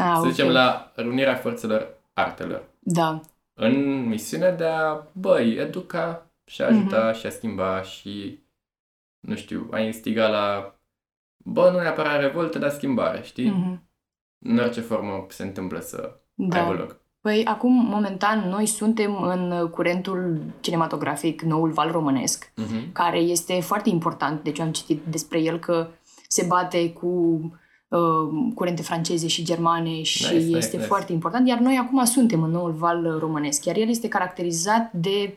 Ah, 0.00 0.12
să 0.14 0.20
ok. 0.20 0.30
zicem 0.30 0.48
la 0.48 0.92
unirea 0.96 1.34
forțelor 1.34 1.94
artelor? 2.12 2.64
Da, 2.78 3.20
În 3.54 4.06
misiunea 4.06 4.52
de 4.52 4.64
a, 4.64 5.02
băi, 5.12 5.54
educa 5.56 6.26
și 6.44 6.62
a 6.62 6.66
ajuta 6.66 7.12
și 7.12 7.26
a 7.26 7.30
schimba 7.30 7.82
și, 7.82 8.42
nu 9.20 9.34
știu, 9.34 9.68
a 9.70 9.78
instiga 9.80 10.28
la, 10.28 10.74
bă, 11.36 11.70
nu 11.70 11.78
neapărat 11.80 12.20
revoltă, 12.20 12.58
dar 12.58 12.70
schimbare, 12.70 13.22
știi? 13.22 13.50
mhm. 13.50 13.82
În 14.46 14.58
orice 14.58 14.80
formă 14.80 15.26
se 15.28 15.42
întâmplă 15.42 15.80
să 15.80 16.16
aibă 16.50 16.72
da. 16.74 16.78
loc. 16.80 16.96
Păi 17.20 17.44
acum, 17.44 17.72
momentan, 17.86 18.48
noi 18.48 18.66
suntem 18.66 19.22
în 19.22 19.68
curentul 19.68 20.40
cinematografic 20.60 21.42
Noul 21.42 21.70
Val 21.70 21.90
Românesc, 21.90 22.52
Mhm. 22.56 22.92
care 22.92 23.18
este 23.18 23.60
foarte 23.60 23.88
important. 23.88 24.42
Deci 24.42 24.58
eu 24.58 24.64
am 24.64 24.72
citit 24.72 25.02
despre 25.04 25.38
el 25.40 25.58
că 25.58 25.86
se 26.34 26.44
bate 26.48 26.90
cu 26.90 27.06
uh, 27.88 28.50
curente 28.54 28.82
franceze 28.82 29.26
și 29.26 29.44
germane 29.44 30.02
și 30.02 30.22
Nice, 30.32 30.44
nice, 30.44 30.56
este 30.56 30.76
nice. 30.76 30.88
foarte 30.88 31.12
important. 31.12 31.48
Iar 31.48 31.58
noi 31.58 31.76
acum 31.76 32.04
suntem 32.04 32.42
în 32.42 32.50
Noul 32.50 32.72
Val 32.72 33.16
Românesc, 33.20 33.64
iar 33.64 33.76
el 33.76 33.88
este 33.88 34.08
caracterizat 34.08 34.92
de, 34.92 35.36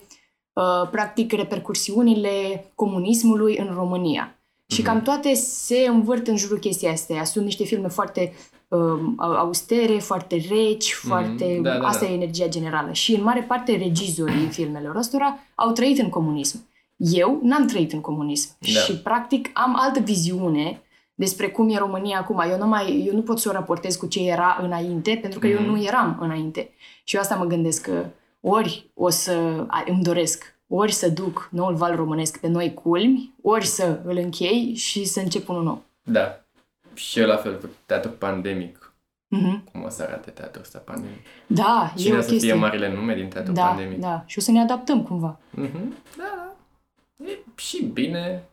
uh, 0.54 0.90
practic, 0.92 1.32
repercursiunile 1.32 2.66
comunismului 2.76 3.58
în 3.58 3.70
România. 3.76 4.32
Și 4.68 4.82
Mhm. 4.82 4.90
cam 4.90 5.02
toate 5.02 5.34
se 5.34 5.86
învârt 5.90 6.28
în 6.28 6.38
jurul 6.38 6.58
chestii 6.60 6.88
astea. 6.88 7.24
Sunt 7.24 7.44
niște 7.46 7.64
filme 7.64 7.88
foarte 7.88 8.34
uh, 8.68 8.80
austere, 9.18 9.98
foarte 9.98 10.46
reci, 10.50 10.94
foarte... 10.94 11.60
Da, 11.62 11.78
da, 11.78 11.88
Asta 11.88 12.06
da. 12.06 12.12
e 12.12 12.16
energia 12.16 12.48
generală. 12.48 12.92
Și 12.92 13.16
în 13.16 13.24
mare 13.24 13.42
parte 13.42 13.76
regizorii 13.76 14.48
filmelor 14.48 14.96
ăstora 14.96 15.38
au 15.56 15.72
trăit 15.72 16.00
în 16.00 16.10
comunism. 16.10 16.66
Eu 16.98 17.40
n-am 17.44 17.66
trăit 17.66 17.94
în 17.94 18.02
comunism 18.02 18.50
Da. 18.60 18.68
și 18.80 18.94
practic 18.98 19.50
am 19.54 19.76
altă 19.80 20.00
viziune 20.00 20.82
despre 21.18 21.50
cum 21.50 21.70
e 21.70 21.78
România 21.78 22.20
acum. 22.20 22.40
Eu 22.50 22.58
nu, 22.58 22.68
mai, 22.68 23.04
eu 23.08 23.14
nu 23.16 23.22
pot 23.22 23.40
să 23.40 23.50
o 23.50 23.52
raportez 23.52 23.96
cu 23.96 24.06
ce 24.08 24.30
era 24.30 24.60
înainte, 24.62 25.18
pentru 25.22 25.40
că 25.40 25.48
eu 25.48 25.60
Mhm. 25.60 25.70
nu 25.70 25.84
eram 25.84 26.18
înainte. 26.22 26.70
Și 27.04 27.16
eu 27.16 27.22
asta 27.22 27.36
mă 27.36 27.46
gândesc 27.46 27.82
că 27.82 28.06
ori 28.42 28.90
o 28.94 29.10
să 29.10 29.64
a, 29.68 29.84
îmi 29.88 30.04
doresc 30.04 30.56
ori 30.68 30.92
să 30.92 31.10
duc 31.10 31.50
noul 31.52 31.76
val 31.76 31.96
românesc 31.96 32.40
pe 32.40 32.48
noi 32.48 32.74
culmi, 32.74 33.34
ori 33.42 33.66
să 33.66 34.00
îl 34.06 34.18
închei 34.18 34.74
și 34.76 35.04
să 35.06 35.20
încep 35.20 35.50
unul 35.50 35.64
nou. 35.64 35.84
Da. 36.04 36.42
Și 36.94 37.20
eu 37.20 37.28
la 37.28 37.36
fel 37.36 37.60
cu 37.60 37.66
teatru 37.86 38.12
pandemic. 38.12 38.94
Mhm. 39.28 39.64
Cum 39.72 39.84
o 39.84 39.90
să 39.90 40.04
arate 40.04 40.30
teatrul 40.30 40.62
ăsta 40.62 40.80
pandemic? 40.86 41.18
Da, 41.48 41.94
e 41.96 42.00
Cine 42.00 42.16
o 42.16 42.18
o 42.18 42.22
să 42.22 42.30
chestie. 42.30 42.52
fie 42.52 42.60
marile 42.60 42.94
nume 42.94 43.16
din 43.16 43.28
teatru 43.28 43.52
da, 43.54 43.66
pandemic? 43.66 44.00
da. 44.00 44.24
Și 44.26 44.38
o 44.38 44.42
să 44.42 44.52
ne 44.52 44.60
adaptăm 44.62 45.04
cumva. 45.04 45.40
Mhm. 45.50 45.96
Da, 46.18 46.24
da. 47.18 47.26
E 47.26 47.38
și 47.56 47.84
bine 47.84 48.44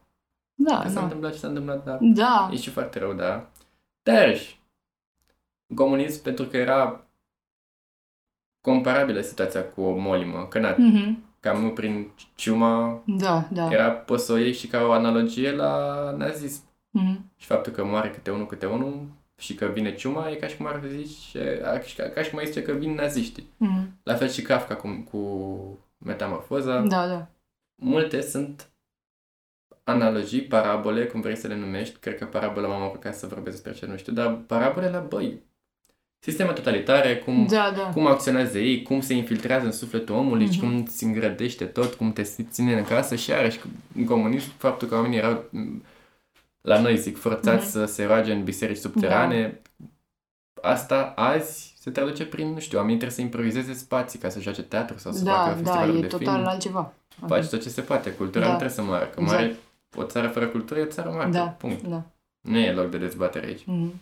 Da, 0.55 0.81
că 0.83 0.89
s-a 0.89 0.95
da. 0.95 1.03
întâmplat 1.03 1.33
ce 1.33 1.39
s-a 1.39 1.49
întâmplat, 1.49 1.85
dar 1.85 1.99
Da, 2.01 2.49
e 2.53 2.57
și 2.57 2.71
foarte 2.71 2.99
rău, 2.99 3.13
da. 3.13 3.51
Dar 4.03 4.37
și 4.37 4.57
comunism 5.75 6.23
pentru 6.23 6.45
că 6.45 6.57
era 6.57 7.05
comparabilă 8.61 9.21
situația 9.21 9.65
cu 9.65 9.81
o 9.81 9.97
molimă, 9.97 10.47
că 10.47 10.59
na, 10.59 10.75
mhm. 10.79 11.25
cam 11.41 11.73
prin 11.73 12.11
ciuma 12.35 13.03
da, 13.07 13.49
da. 13.53 13.71
era, 13.71 13.91
poți 13.91 14.25
să 14.25 14.33
o 14.33 14.37
iei 14.37 14.53
și 14.53 14.67
ca 14.67 14.83
o 14.83 14.93
analogie 14.93 15.53
la 15.53 16.11
nazism. 16.17 16.63
Mhm. 16.91 17.31
Și 17.37 17.47
faptul 17.47 17.73
că 17.73 17.85
moare 17.85 18.11
câte 18.11 18.31
unul, 18.31 18.47
câte 18.47 18.67
unul 18.67 19.07
și 19.37 19.55
că 19.55 19.67
vine 19.67 19.95
ciuma 19.95 20.31
e 20.31 20.35
ca 20.35 20.47
și 20.47 20.57
cum 20.57 20.67
ar 20.67 20.83
zice, 20.87 21.61
ca, 21.97 22.05
ca 22.09 22.23
și 22.23 22.31
cum 22.31 22.39
ai 22.39 22.47
zice 22.47 22.63
că 22.63 22.73
vin 22.73 22.95
naziștii. 22.95 23.53
Mhm. 23.57 24.01
La 24.03 24.15
fel 24.15 24.29
și 24.29 24.43
Kafka 24.43 24.77
cu, 24.77 25.07
cu 25.11 25.19
metamorfoza. 25.99 26.81
Da, 26.81 27.07
da. 27.07 27.27
Multe 27.75 28.21
sunt 28.21 28.71
analogii, 29.85 30.41
parabole, 30.43 31.05
cum 31.07 31.21
vrei 31.21 31.37
să 31.37 31.47
le 31.47 31.57
numești. 31.57 31.97
Cred 31.99 32.19
că 32.19 32.25
parabola 32.25 32.69
m-am 32.69 32.83
apucat 32.83 33.15
să 33.17 33.27
vorbesc 33.27 33.63
despre 33.63 33.81
ce 33.81 33.91
nu 33.93 33.97
știu, 33.97 34.13
dar 34.13 34.35
parabole 34.47 34.89
la 34.89 34.99
băi. 34.99 35.43
Sisteme 36.19 36.53
totalitare, 36.53 37.17
cum, 37.17 37.47
Da, 37.47 37.73
da. 37.77 37.83
cum 37.83 38.07
acționează 38.07 38.59
ei, 38.59 38.83
cum 38.83 39.01
se 39.01 39.15
infiltrează 39.15 39.65
în 39.67 39.73
sufletul 39.73 40.15
omului 40.15 40.51
și 40.51 40.59
Mhm. 40.59 40.69
cum 40.71 40.85
ți 40.85 41.05
îngrădește 41.05 41.65
tot, 41.65 41.95
cum 41.95 42.13
te 42.13 42.23
ține 42.51 42.79
în 42.79 42.85
casă 42.85 43.15
și 43.15 43.31
iarăși 43.31 43.61
în 43.97 44.05
comunism 44.05 44.49
faptul 44.57 44.89
că 44.89 44.95
oamenii 44.95 45.19
erau 45.19 45.45
m, 45.51 45.83
la 46.61 46.81
noi 46.81 46.97
zic 46.97 47.19
forțați 47.19 47.63
Mhm. 47.63 47.71
să 47.71 47.85
se 47.85 48.05
roage 48.05 48.33
în 48.33 48.45
biserici 48.45 48.77
subterane. 48.77 49.61
Asta 50.63 51.13
azi 51.17 51.75
se 51.79 51.91
traduce 51.91 52.27
prin, 52.27 52.49
nu 52.53 52.59
știu, 52.59 52.79
oamenii 52.79 52.99
trebuie 52.99 53.17
să 53.19 53.23
improvizeze 53.25 53.73
spații 53.73 54.19
ca 54.19 54.29
să 54.29 54.41
joace 54.41 54.63
teatru 54.63 54.99
sau 54.99 55.13
să 55.13 55.25
Da, 55.25 55.33
facă 55.33 55.49
da, 55.51 55.55
festivaluri 55.57 55.99
e 55.99 56.01
de 56.01 56.07
total 56.07 56.35
film. 56.35 56.47
altceva. 56.47 56.93
Faci 57.27 57.47
tot 57.49 57.63
ce 57.63 57.69
se 57.69 57.81
poate. 57.81 58.11
Cultura 58.11 58.45
Da. 58.45 58.51
nu 58.51 58.57
trebuie 58.57 58.77
să 58.77 58.83
moară. 58.83 59.05
Că 59.05 59.21
Exact. 59.21 59.41
moare 59.41 59.57
o 59.97 60.05
țară 60.05 60.29
fără 60.29 60.49
cultură 60.49 60.81
e 60.81 60.83
o 60.83 60.87
țară 60.91 61.11
moartă. 61.11 61.31
Da, 61.31 61.47
Punct. 61.49 61.83
da. 61.83 62.03
Nu 62.41 62.59
e 62.59 62.73
loc 62.73 62.91
de 62.91 62.99
dezbatere 62.99 63.47
aici. 63.47 63.65
Mhm. 63.65 63.93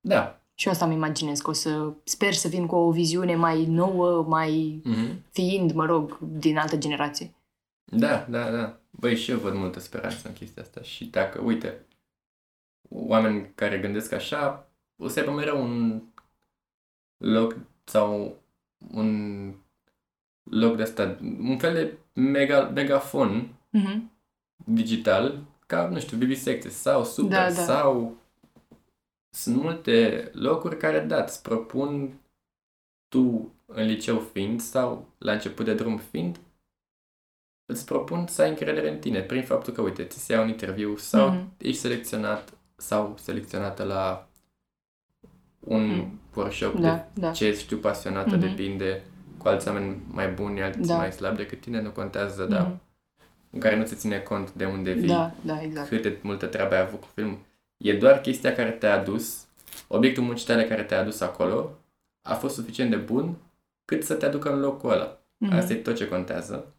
Da. 0.00 0.38
Și 0.54 0.66
eu 0.66 0.72
asta 0.72 0.84
îmi 0.84 0.94
imaginez, 0.94 1.40
că 1.40 1.50
o 1.50 1.52
să 1.52 1.92
sper 2.04 2.32
să 2.32 2.48
vin 2.48 2.66
cu 2.66 2.74
o 2.76 2.90
viziune 2.90 3.36
mai 3.36 3.64
nouă, 3.66 4.22
mai 4.22 4.80
Mhm. 4.84 5.22
fiind, 5.30 5.72
mă 5.72 5.84
rog, 5.86 6.18
din 6.20 6.58
altă 6.58 6.76
generație. 6.76 7.34
Da, 7.84 8.26
da, 8.28 8.50
da. 8.50 8.78
Băi, 8.90 9.16
și 9.16 9.30
eu 9.30 9.38
văd 9.38 9.54
multă 9.54 9.80
speranță 9.80 10.28
în 10.28 10.34
chestia 10.34 10.62
asta. 10.62 10.82
Și 10.82 11.04
dacă, 11.04 11.40
uite, 11.40 11.86
oameni 12.88 13.50
care 13.54 13.78
gândesc 13.78 14.12
așa, 14.12 14.68
o 14.96 15.08
să 15.08 15.18
aibă 15.20 15.32
mereu 15.32 15.62
un 15.62 16.02
loc 17.16 17.56
sau 17.84 18.36
un 18.92 19.52
loc 20.42 20.76
de 20.76 20.82
asta, 20.82 21.16
un 21.22 21.58
fel 21.58 21.74
de 21.74 21.98
mega, 22.20 22.68
megafon 22.68 23.48
Mhm. 23.78 24.10
digital, 24.56 25.38
ca, 25.66 25.88
nu 25.88 25.98
știu, 26.00 26.16
Vivisecte 26.16 26.68
sau 26.68 27.04
Super 27.04 27.30
Da, 27.38 27.44
da. 27.44 27.62
sau 27.62 28.16
sunt 29.30 29.56
multe 29.62 30.30
locuri 30.34 30.76
care, 30.76 31.00
da, 31.00 31.22
îți 31.22 31.42
propun 31.42 32.14
tu 33.08 33.52
în 33.66 33.86
liceu 33.86 34.18
fiind 34.18 34.60
sau 34.60 35.08
la 35.18 35.32
început 35.32 35.64
de 35.64 35.74
drum 35.74 35.96
fiind, 35.96 36.38
îți 37.66 37.84
propun 37.84 38.26
să 38.26 38.42
ai 38.42 38.48
încredere 38.48 38.90
în 38.90 38.98
tine 38.98 39.20
prin 39.20 39.42
faptul 39.42 39.72
că, 39.72 39.80
uite, 39.80 40.04
ți 40.04 40.18
se 40.24 40.32
ia 40.32 40.40
un 40.40 40.48
interviu 40.48 40.96
sau 40.96 41.28
Mhm. 41.30 41.52
ești 41.58 41.80
selecționat 41.80 42.52
sau 42.76 43.14
selecționată 43.18 43.82
la 43.84 44.28
un 45.60 45.86
Mhm. 45.86 46.20
workshop 46.34 46.74
Da, 46.74 46.94
de 47.14 47.20
da. 47.20 47.30
ce 47.30 47.52
știu 47.54 47.76
pasionată, 47.76 48.36
Mhm. 48.36 48.40
depinde 48.48 49.02
cu 49.38 49.48
alți 49.48 49.68
oameni 49.68 50.02
mai 50.10 50.32
buni, 50.32 50.62
alții 50.62 50.84
Da. 50.86 50.96
mai 50.96 51.12
slabi 51.12 51.36
decât 51.36 51.60
tine, 51.60 51.80
nu 51.82 51.90
contează, 51.90 52.44
dar 52.46 52.60
Mhm. 52.66 52.80
În 53.54 53.60
care 53.60 53.76
nu 53.76 53.84
se 53.86 53.94
ține 53.94 54.18
cont 54.18 54.52
de 54.52 54.64
unde 54.64 54.92
vii, 54.92 55.08
Da, 55.08 55.32
da, 55.44 55.62
exact. 55.62 55.88
cât 55.88 56.02
de 56.02 56.18
multă 56.22 56.46
treabă 56.46 56.74
ai 56.74 56.80
avut 56.80 57.00
cu 57.00 57.08
film. 57.14 57.38
E 57.76 57.98
doar 57.98 58.20
chestia 58.20 58.54
care 58.54 58.70
te-a 58.70 58.94
adus, 58.94 59.46
obiectul 59.88 60.22
muncii 60.22 60.46
tale 60.46 60.64
care 60.66 60.82
te-a 60.82 61.00
adus 61.00 61.20
acolo, 61.20 61.78
a 62.22 62.34
fost 62.34 62.54
suficient 62.54 62.90
de 62.90 62.96
bun 62.96 63.36
cât 63.84 64.04
să 64.04 64.14
te 64.14 64.26
aducă 64.26 64.52
în 64.52 64.60
locul 64.60 64.90
ăla. 64.90 65.18
Mhm. 65.36 65.52
Asta 65.52 65.72
e 65.72 65.76
tot 65.76 65.96
ce 65.96 66.08
contează. 66.08 66.74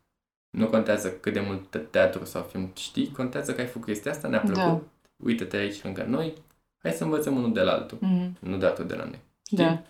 Nu 0.50 0.68
contează 0.68 1.12
cât 1.12 1.34
de 1.34 1.40
mult 1.40 1.88
teatru 1.92 2.26
sau 2.26 2.42
film 2.44 2.72
știi, 2.76 3.12
contează 3.12 3.54
că 3.54 3.62
ai 3.62 3.68
făcut 3.68 3.88
chestia 3.88 4.12
asta, 4.12 4.28
ne-a 4.28 4.40
plăcut, 4.40 4.56
Da. 4.58 4.82
uite-te 5.24 5.58
aici 5.58 5.84
lângă 5.84 6.04
noi, 6.04 6.34
hai 6.78 6.92
să 6.92 7.04
învățăm 7.04 7.36
unul 7.36 7.54
de 7.54 7.62
la 7.62 7.72
altul, 7.72 7.98
Mhm. 8.02 8.38
nu 8.40 8.58
doar 8.58 8.72
tu 8.72 8.84
de 8.84 8.96
la 8.96 9.04
noi. 9.04 9.20
Știi? 9.46 9.58
Da. 9.58 9.82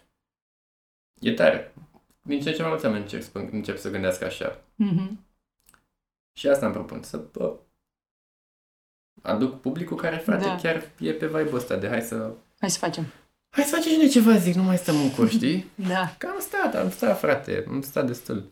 E 1.20 1.32
tare. 1.34 1.74
Din 2.22 2.42
ce 2.42 2.50
în 2.50 2.56
ce 2.56 2.62
mai 2.62 2.70
mulți 2.70 2.86
oameni 2.86 3.04
încep, 3.04 3.22
să- 3.22 3.48
încep 3.52 3.78
să 3.78 3.92
gândească 3.92 4.26
așa. 4.26 4.62
Mhm. 4.76 5.20
Și 6.38 6.48
asta 6.48 6.66
îmi 6.66 6.74
propun, 6.76 7.04
să 7.04 7.18
bă, 7.32 7.56
aduc 9.22 9.62
publicul 9.62 9.98
care, 9.98 10.18
frate, 10.18 10.44
Da. 10.46 10.56
chiar 10.56 10.90
e 11.00 11.12
pe 11.12 11.26
vibe 11.28 11.50
ăsta 11.56 11.76
de 11.76 11.88
hai 11.88 12.02
să, 12.02 12.32
Hai 12.60 12.70
să 12.70 12.78
facem. 12.78 13.06
hai 13.50 13.64
să 13.64 13.76
facem 13.76 13.92
și 13.92 13.98
noi 13.98 14.10
ceva, 14.10 14.38
zic, 14.38 14.56
nu 14.56 14.64
mai 14.64 14.78
stăm 14.78 14.96
în 15.02 15.12
cur, 15.12 15.30
știi? 15.30 15.70
Da. 15.90 16.16
Că 16.18 16.28
am 16.28 16.40
stat, 16.40 16.76
am 16.76 16.90
stat, 16.90 17.20
frate, 17.20 17.66
am 17.68 17.82
stat 17.82 18.06
destul. 18.06 18.52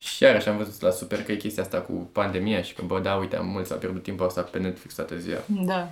Și 0.00 0.22
iarăși 0.22 0.48
am 0.48 0.56
văzut 0.56 0.80
la 0.80 0.90
super 0.90 1.24
că 1.24 1.32
e 1.32 1.36
chestia 1.36 1.62
asta 1.62 1.80
cu 1.80 1.92
pandemia 1.92 2.62
și 2.62 2.74
că, 2.74 2.82
bă, 2.82 3.00
da, 3.00 3.14
uite, 3.16 3.38
mulți 3.38 3.72
au 3.72 3.78
pierdut 3.78 4.02
timpul 4.02 4.26
ăsta 4.26 4.42
pe 4.42 4.58
Netflix 4.58 4.94
toată 4.94 5.18
ziua. 5.18 5.40
Da. 5.64 5.90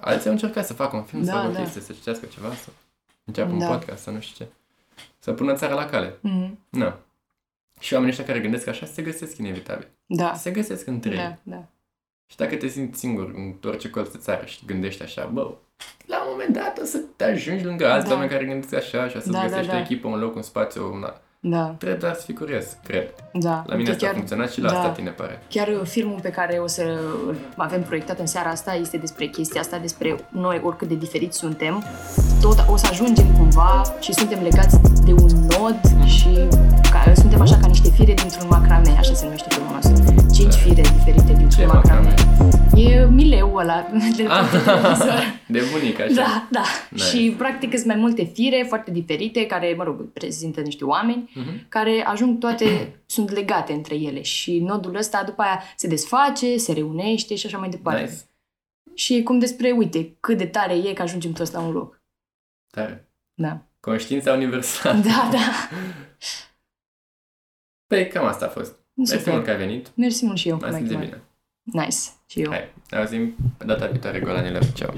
Alții 0.00 0.26
au 0.26 0.32
încercat 0.32 0.66
să 0.66 0.72
facă 0.72 0.96
un 0.96 1.02
film, 1.04 1.24
Da, 1.24 1.30
să 1.32 1.36
facă 1.38 1.48
o 1.48 1.52
da. 1.52 1.58
chestie, 1.62 1.80
să 1.80 1.92
citească 1.92 2.26
ceva, 2.26 2.54
să 2.54 2.68
înceapă 3.24 3.52
un 3.52 3.58
Da. 3.58 3.66
podcast, 3.66 4.02
să 4.02 4.10
nu 4.10 4.20
știu 4.20 4.44
ce. 4.44 4.50
Să 5.18 5.32
pună 5.32 5.54
țara 5.54 5.74
la 5.74 5.86
cale. 5.86 6.18
Mhm. 6.20 6.58
Na. 6.70 6.98
Și 7.80 7.92
oamenii 7.92 8.12
ăștia 8.14 8.26
care 8.32 8.40
gândesc 8.44 8.66
așa 8.66 8.86
se 8.86 9.02
găsesc 9.02 9.38
inevitabil. 9.38 9.88
Da. 10.06 10.34
Se 10.34 10.50
găsesc 10.50 10.86
între 10.86 11.10
ei. 11.10 11.16
Da, 11.16 11.36
da. 11.42 11.64
Și 12.30 12.36
dacă 12.36 12.56
te 12.56 12.66
simți 12.66 12.98
singur 12.98 13.32
în 13.34 13.54
orice 13.64 13.90
colț 13.90 14.08
de 14.12 14.18
țară 14.18 14.44
și 14.44 14.64
gândești 14.66 15.02
așa, 15.02 15.24
bă, 15.24 15.54
la 16.06 16.22
un 16.22 16.28
moment 16.30 16.52
dat 16.52 16.78
o 16.78 16.84
să 16.84 16.98
te 17.16 17.24
ajungi 17.24 17.64
lângă 17.64 17.86
alți 17.90 18.06
Da. 18.06 18.12
oameni 18.12 18.30
care 18.30 18.44
gândesc 18.44 18.74
așa 18.74 19.08
și 19.08 19.16
o 19.16 19.20
să-ți 19.20 19.32
Da, 19.32 19.38
da, 19.40 19.46
găsești 19.46 19.70
da. 19.70 19.76
o 19.76 19.80
echipă, 19.80 20.08
un 20.08 20.18
loc, 20.18 20.34
un 20.34 20.42
spațiu, 20.42 20.92
una. 20.94 21.20
Da, 21.48 21.74
Trebuie 21.78 21.98
doar 21.98 22.14
să 22.14 22.22
fii 22.24 22.34
curios, 22.34 22.64
cred. 22.86 23.08
da. 23.32 23.62
La 23.66 23.74
mine 23.74 23.90
Uite, 23.90 23.90
asta 23.90 24.06
a 24.08 24.12
funcționat 24.12 24.50
și 24.52 24.60
la 24.60 24.70
da. 24.70 24.76
asta 24.76 24.88
tine 24.90 25.10
pare. 25.10 25.38
Chiar 25.48 25.68
uh, 25.68 25.80
filmul 25.84 26.18
pe 26.22 26.30
care 26.30 26.58
o 26.58 26.66
să 26.66 26.82
îl 27.26 27.36
avem 27.56 27.82
proiectat 27.82 28.18
în 28.18 28.26
seara 28.26 28.50
asta 28.50 28.74
este 28.74 28.96
despre 28.96 29.26
chestia 29.26 29.60
asta, 29.60 29.78
despre 29.78 30.16
noi, 30.28 30.60
oricât 30.64 30.88
de 30.88 30.94
diferiți 30.94 31.38
suntem, 31.38 31.84
tot 32.40 32.64
o 32.68 32.76
să 32.76 32.86
ajungem 32.90 33.26
cumva 33.36 33.82
și 34.00 34.12
suntem 34.12 34.42
legați 34.42 34.76
de 35.04 35.12
un 35.12 35.30
nod 35.58 35.80
și 36.06 36.28
ca, 36.90 37.12
suntem 37.14 37.40
așa 37.40 37.56
ca 37.60 37.66
niște 37.66 37.88
fire 37.88 38.12
dintr-un 38.12 38.46
macrame, 38.50 38.94
așa 38.98 39.14
se 39.14 39.24
numește 39.24 39.46
filmul 39.50 39.72
nostru. 39.74 40.15
Cinci 40.36 40.54
Da. 40.54 40.60
fire 40.60 40.80
diferite 40.82 41.26
Ce 41.32 41.32
dintr-un 41.38 41.66
macrame. 41.66 42.08
macrame? 42.08 42.80
E 42.82 43.06
mileu 43.06 43.54
ăla 43.54 43.86
de 44.16 44.22
la 44.22 44.34
Ah, 44.38 44.48
televizor. 44.50 45.40
de 45.48 45.60
bunic, 45.72 46.00
așa. 46.00 46.12
Da, 46.14 46.48
da. 46.50 46.62
Nice. 46.90 47.04
Și 47.04 47.34
practic 47.38 47.72
sunt 47.74 47.86
mai 47.86 47.96
multe 47.96 48.24
fire 48.24 48.64
foarte 48.68 48.90
diferite 48.90 49.46
care, 49.46 49.74
mă 49.76 49.82
rog, 49.84 50.12
prezintă 50.12 50.60
niște 50.60 50.84
oameni 50.84 51.30
Mhm. 51.34 51.68
care 51.68 52.04
ajung 52.06 52.38
toate, 52.38 52.96
sunt 53.06 53.30
legate 53.30 53.72
între 53.72 53.94
ele 53.94 54.22
și 54.22 54.58
nodul 54.58 54.96
ăsta 54.96 55.22
după 55.24 55.42
aia 55.42 55.62
se 55.76 55.86
desface, 55.88 56.56
se 56.56 56.72
reunește 56.72 57.34
și 57.34 57.46
așa 57.46 57.58
mai 57.58 57.68
departe. 57.68 58.00
Nice. 58.00 58.14
Și 58.94 59.14
e 59.14 59.22
cum 59.22 59.38
despre, 59.38 59.70
uite, 59.70 60.16
cât 60.20 60.36
de 60.38 60.46
tare 60.46 60.74
e 60.74 60.92
că 60.92 61.02
ajungem 61.02 61.32
toți 61.32 61.52
la 61.52 61.60
un 61.60 61.72
loc. 61.72 62.02
Tare. 62.70 63.08
Da. 63.34 63.60
Conștiința 63.80 64.32
universală. 64.32 64.98
Da, 64.98 65.28
da. 65.32 65.68
Păi, 67.86 68.08
cam 68.08 68.24
asta 68.26 68.44
a 68.44 68.48
fost. 68.48 68.74
Mersi 68.96 69.16
Super. 69.16 69.32
mult 69.32 69.44
că 69.44 69.50
ai 69.50 69.56
venit. 69.56 69.92
Mersi 69.94 70.24
mult 70.24 70.38
și 70.38 70.48
eu. 70.48 70.58
Mai 70.60 70.72
simți 70.72 70.88
de 70.88 70.96
Mike. 70.96 71.06
bine. 71.64 71.84
Nice. 71.84 71.96
Și 72.26 72.40
eu. 72.40 72.50
Hai, 72.50 72.74
ne 72.90 72.98
auzim 72.98 73.34
pe 73.56 73.64
data 73.64 73.86
viitoare, 73.86 74.20
Golanele. 74.20 74.60
Ceau. 74.74 74.94